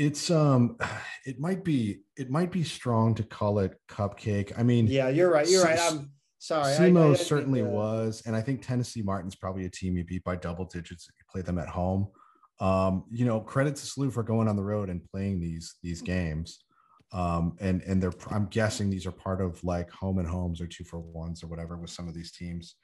[0.00, 0.76] it's um
[1.26, 4.52] it might be it might be strong to call it cupcake.
[4.58, 8.62] I mean yeah you're right you're right i'm sorry SEMO certainly was and i think
[8.62, 11.68] tennessee martin's probably a team you beat by double digits if you play them at
[11.68, 12.08] home.
[12.60, 16.00] Um you know credit to SLU for going on the road and playing these these
[16.00, 16.64] games.
[17.12, 20.66] Um and and they're i'm guessing these are part of like home and homes or
[20.66, 22.76] two for ones or whatever with some of these teams.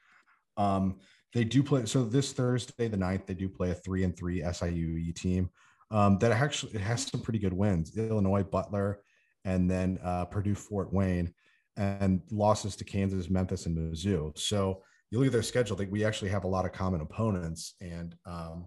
[0.59, 1.01] Um
[1.33, 4.41] they do play so this thursday the 9th they do play a three and three
[4.41, 5.51] siue team
[5.91, 7.97] um, that actually it has some pretty good wins.
[7.97, 9.01] Illinois, Butler,
[9.45, 11.33] and then uh, Purdue, Fort Wayne,
[11.77, 14.37] and losses to Kansas, Memphis, and Mizzou.
[14.39, 18.15] So you look at their schedule; we actually have a lot of common opponents, and
[18.27, 18.67] um,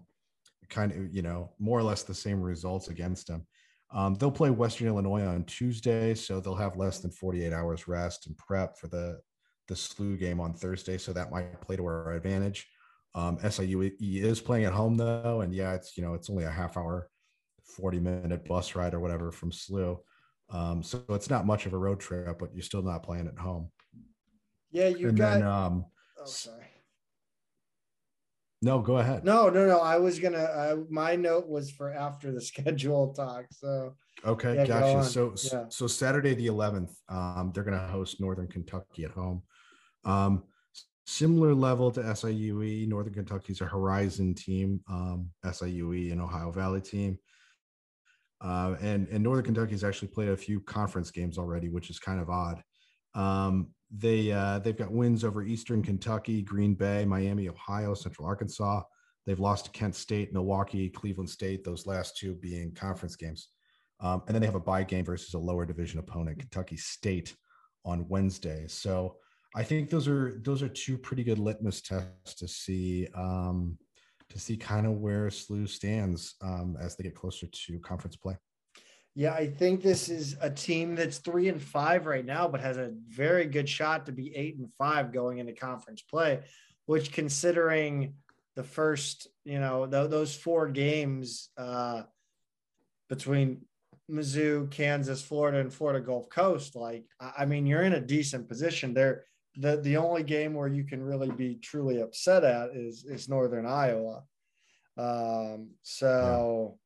[0.69, 3.45] kind of you know more or less the same results against them.
[3.91, 8.27] Um, they'll play Western Illinois on Tuesday, so they'll have less than 48 hours rest
[8.27, 9.19] and prep for the
[9.67, 10.97] the SLU game on Thursday.
[10.97, 12.67] So that might play to our advantage.
[13.15, 16.49] Um, SIU is playing at home though, and yeah, it's you know it's only a
[16.49, 17.09] half hour,
[17.63, 19.97] forty minute bus ride or whatever from SLU,
[20.51, 23.37] um, so it's not much of a road trip, but you're still not playing at
[23.37, 23.69] home.
[24.71, 25.39] Yeah, you and got.
[25.39, 25.85] Then, um,
[26.19, 26.65] oh, sorry.
[28.61, 29.23] No, go ahead.
[29.23, 29.79] No, no, no.
[29.79, 30.37] I was gonna.
[30.37, 33.45] Uh, my note was for after the schedule talk.
[33.51, 33.95] So.
[34.25, 35.03] Okay, yeah, gotcha.
[35.05, 35.65] So, yeah.
[35.69, 39.43] so Saturday the 11th, um, they're gonna host Northern Kentucky at home.
[40.03, 40.43] Um,
[41.09, 42.87] similar level to SIUE.
[42.87, 47.17] Northern Kentucky's a Horizon team, um, SIUE and Ohio Valley team.
[48.41, 52.21] Uh, and, and Northern Kentucky's actually played a few conference games already, which is kind
[52.21, 52.63] of odd.
[53.15, 58.83] Um, they uh, they've got wins over Eastern Kentucky, Green Bay, Miami, Ohio, Central Arkansas.
[59.25, 61.63] They've lost to Kent State, Milwaukee, Cleveland State.
[61.63, 63.49] Those last two being conference games,
[63.99, 67.35] um, and then they have a bye game versus a lower division opponent, Kentucky State,
[67.83, 68.67] on Wednesday.
[68.67, 69.17] So
[69.55, 73.77] I think those are those are two pretty good litmus tests to see um,
[74.29, 78.37] to see kind of where SLU stands um, as they get closer to conference play.
[79.15, 82.77] Yeah, I think this is a team that's three and five right now, but has
[82.77, 86.41] a very good shot to be eight and five going into conference play.
[86.85, 88.13] Which, considering
[88.55, 92.03] the first, you know, th- those four games uh,
[93.09, 93.61] between
[94.09, 98.93] Mizzou, Kansas, Florida, and Florida Gulf Coast, like I mean, you're in a decent position.
[98.93, 99.23] They're
[99.59, 103.65] the the only game where you can really be truly upset at is is Northern
[103.65, 104.23] Iowa.
[104.97, 106.77] Um, so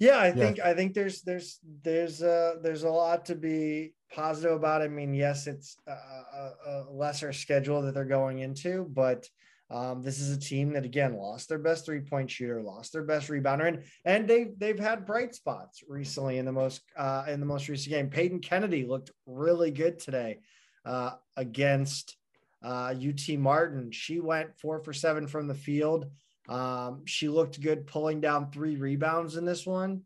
[0.00, 0.60] yeah, I think.
[0.60, 4.80] I think there's there's there's uh there's a lot to be positive about.
[4.80, 9.28] I mean, yes, it's a, a, a lesser schedule that they're going into, but
[9.70, 13.02] um, this is a team that again lost their best three point shooter, lost their
[13.02, 17.38] best rebounder, and and they've they've had bright spots recently in the most uh, in
[17.38, 18.08] the most recent game.
[18.08, 20.38] Peyton Kennedy looked really good today
[20.84, 22.16] uh, against
[22.62, 23.90] uh, UT Martin.
[23.90, 26.06] She went four for seven from the field.
[26.48, 30.02] Um, she looked good pulling down three rebounds in this one.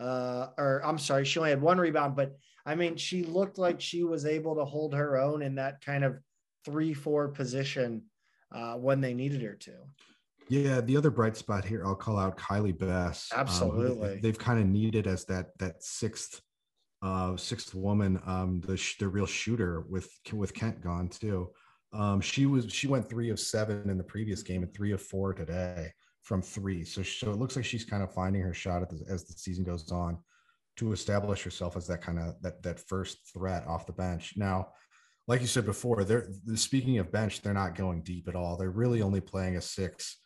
[0.00, 3.80] Uh, or I'm sorry, she only had one rebound, but I mean, she looked like
[3.80, 6.18] she was able to hold her own in that kind of
[6.64, 8.02] three, four position
[8.52, 9.72] uh, when they needed her to.
[10.48, 13.30] Yeah, the other bright spot here, I'll call out Kylie Bess.
[13.32, 16.40] Um, Absolutely, um, they've kind of needed as that that sixth
[17.02, 21.50] uh, sixth woman, um, the the real shooter with with Kent gone too.
[21.92, 25.02] Um, she was she went three of seven in the previous game and three of
[25.02, 25.92] four today
[26.22, 26.84] from three.
[26.84, 29.64] So so it looks like she's kind of finding her shot the, as the season
[29.64, 30.18] goes on
[30.76, 34.34] to establish herself as that kind of that that first threat off the bench.
[34.36, 34.68] Now,
[35.26, 38.56] like you said before, they're speaking of bench, they're not going deep at all.
[38.56, 40.18] They're really only playing a six,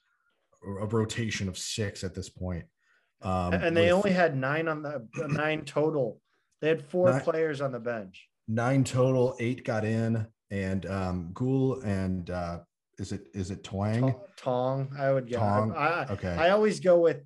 [0.62, 2.64] a rotation of six at this point.
[3.22, 6.20] Um, and they with, only had nine on the nine total.
[6.60, 8.28] They had four nine, players on the bench.
[8.48, 9.36] Nine total.
[9.40, 12.60] Eight got in, and um, Gould and uh,
[12.98, 14.14] is it is it Twang?
[14.36, 14.88] Tong.
[14.98, 15.38] I would get.
[15.38, 15.72] Tong.
[15.72, 16.30] I, okay.
[16.30, 17.22] I always go with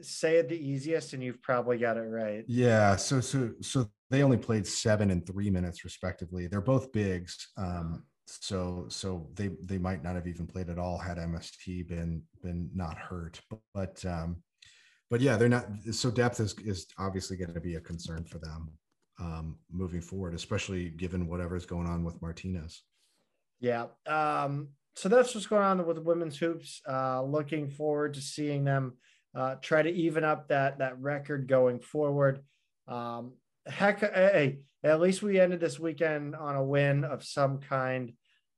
[0.00, 2.44] say it the easiest, and you've probably got it right.
[2.48, 2.96] Yeah.
[2.96, 6.46] So so so they only played seven and three minutes respectively.
[6.46, 7.48] They're both bigs.
[7.56, 12.22] Um, so so they they might not have even played at all had MST been
[12.42, 13.40] been not hurt.
[13.50, 14.42] But but, um,
[15.12, 15.66] but yeah, they're not.
[15.90, 18.70] So depth is is obviously going to be a concern for them
[19.20, 22.82] um, moving forward, especially given whatever's going on with Martinez.
[23.60, 23.88] Yeah.
[24.06, 26.80] Um, so that's what's going on with women's hoops.
[26.88, 28.94] Uh, looking forward to seeing them
[29.34, 32.42] uh, try to even up that that record going forward.
[32.88, 33.34] Um,
[33.66, 38.14] heck, hey, at least we ended this weekend on a win of some kind.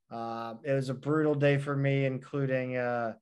[0.09, 3.15] Uh, it was a brutal day for me, including uh,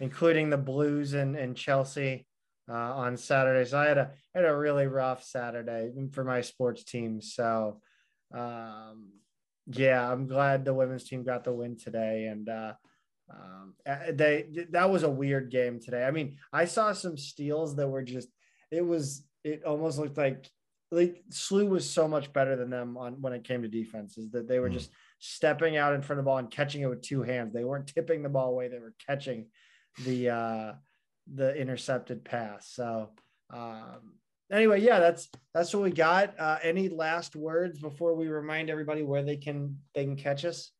[0.00, 2.26] including the Blues and, and Chelsea
[2.68, 3.68] uh, on Saturday.
[3.68, 7.20] So I had a had a really rough Saturday for my sports team.
[7.20, 7.80] So
[8.34, 9.10] um,
[9.66, 12.72] yeah, I'm glad the women's team got the win today, and uh,
[13.30, 13.74] um,
[14.12, 16.04] they that was a weird game today.
[16.04, 18.28] I mean, I saw some steals that were just
[18.70, 20.48] it was it almost looked like
[20.90, 24.46] like SLU was so much better than them on when it came to defenses that
[24.46, 24.74] they were mm.
[24.74, 24.90] just
[25.20, 27.52] stepping out in front of the ball and catching it with two hands.
[27.52, 29.46] They weren't tipping the ball away; they were catching
[30.04, 30.72] the uh,
[31.32, 32.68] the intercepted pass.
[32.72, 33.10] So
[33.52, 34.14] um,
[34.50, 36.38] anyway, yeah, that's that's what we got.
[36.38, 40.70] Uh, any last words before we remind everybody where they can they can catch us?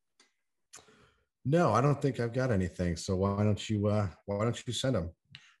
[1.45, 2.95] No, I don't think I've got anything.
[2.95, 5.11] So why don't you uh, why don't you send them?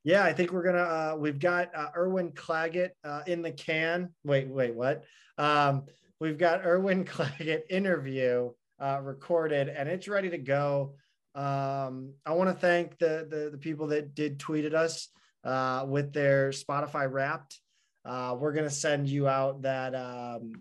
[0.03, 0.79] Yeah, I think we're gonna.
[0.79, 4.09] Uh, we've got uh, Erwin Claggett uh, in the can.
[4.23, 5.03] Wait, wait, what?
[5.37, 5.85] Um,
[6.19, 8.51] we've got Erwin Claggett interview
[8.81, 10.95] uh, recorded, and it's ready to go.
[11.35, 15.09] Um, I want to thank the, the, the people that did tweet at us
[15.43, 17.59] uh, with their Spotify Wrapped.
[18.05, 20.51] Uh, we're gonna send you out that um,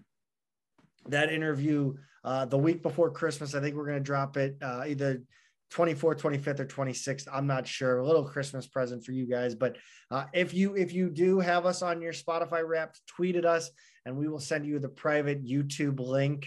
[1.09, 1.95] that interview
[2.25, 3.55] uh, the week before Christmas.
[3.55, 5.23] I think we're gonna drop it uh, either
[5.73, 9.77] 24th 25th or 26th i'm not sure a little christmas present for you guys but
[10.11, 13.71] uh, if you if you do have us on your spotify wrapped tweet at us
[14.05, 16.47] and we will send you the private youtube link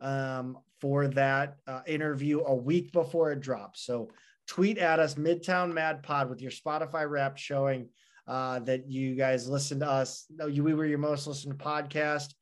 [0.00, 4.10] um, for that uh, interview a week before it drops so
[4.46, 7.88] tweet at us midtown mad pod with your spotify wrapped showing
[8.28, 12.34] uh, that you guys listen to us we were your most listened to podcast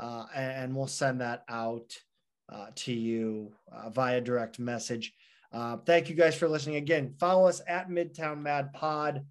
[0.00, 1.94] uh, and we'll send that out
[2.50, 5.12] uh, to you uh, via direct message
[5.52, 7.14] uh, thank you guys for listening again.
[7.20, 9.26] Follow us at Midtown Mad Pod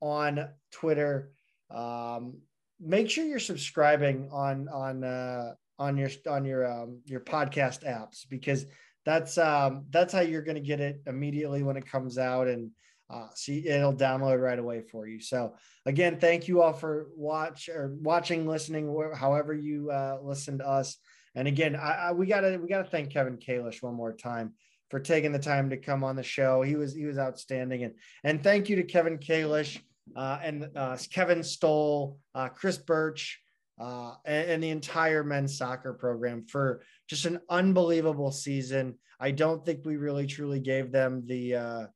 [0.00, 1.32] on Twitter.
[1.70, 2.38] Um,
[2.80, 5.04] make sure you're subscribing on on
[5.78, 8.66] on your on your um, your podcast apps because
[9.04, 12.70] that's um, that's how you're going to get it immediately when it comes out and
[13.08, 15.20] uh, see it'll download right away for you.
[15.20, 15.54] So
[15.84, 20.96] again, thank you all for watch or watching, listening, however you uh, listen to us.
[21.34, 24.54] And again, I, I, we gotta we gotta thank Kevin Kalish one more time
[24.90, 26.62] for taking the time to come on the show.
[26.62, 27.94] He was he was outstanding, and
[28.24, 29.78] and thank you to Kevin Kalish
[30.16, 33.40] uh, and uh, Kevin Stoll, uh, Chris Birch,
[33.78, 38.94] uh, and, and, the entire men's soccer program for just an unbelievable season.
[39.20, 41.86] I don't think we really truly gave them the uh,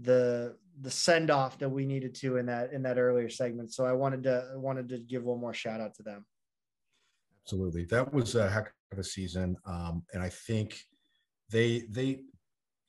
[0.00, 3.72] the the send off that we needed to in that in that earlier segment.
[3.72, 6.24] So I wanted to wanted to give one more shout out to them.
[7.44, 10.78] Absolutely, that was a heck of a season, um, and I think
[11.50, 12.20] they they.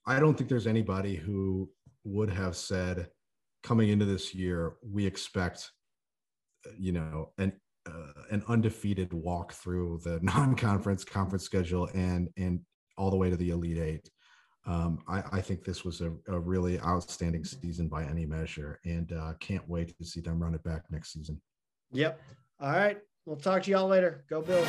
[0.05, 1.69] I don't think there's anybody who
[2.05, 3.09] would have said
[3.63, 5.71] coming into this year we expect,
[6.77, 7.51] you know, an
[7.87, 12.59] uh, an undefeated walk through the non-conference conference schedule and and
[12.97, 14.09] all the way to the elite eight.
[14.65, 19.09] Um, I, I, think this was a, a, really outstanding season by any measure and
[19.13, 21.39] uh, can't wait to see them run it back next season.
[21.93, 22.19] Yep.
[22.59, 22.97] All right.
[23.25, 24.25] We'll talk to y'all later.
[24.29, 24.65] Go bill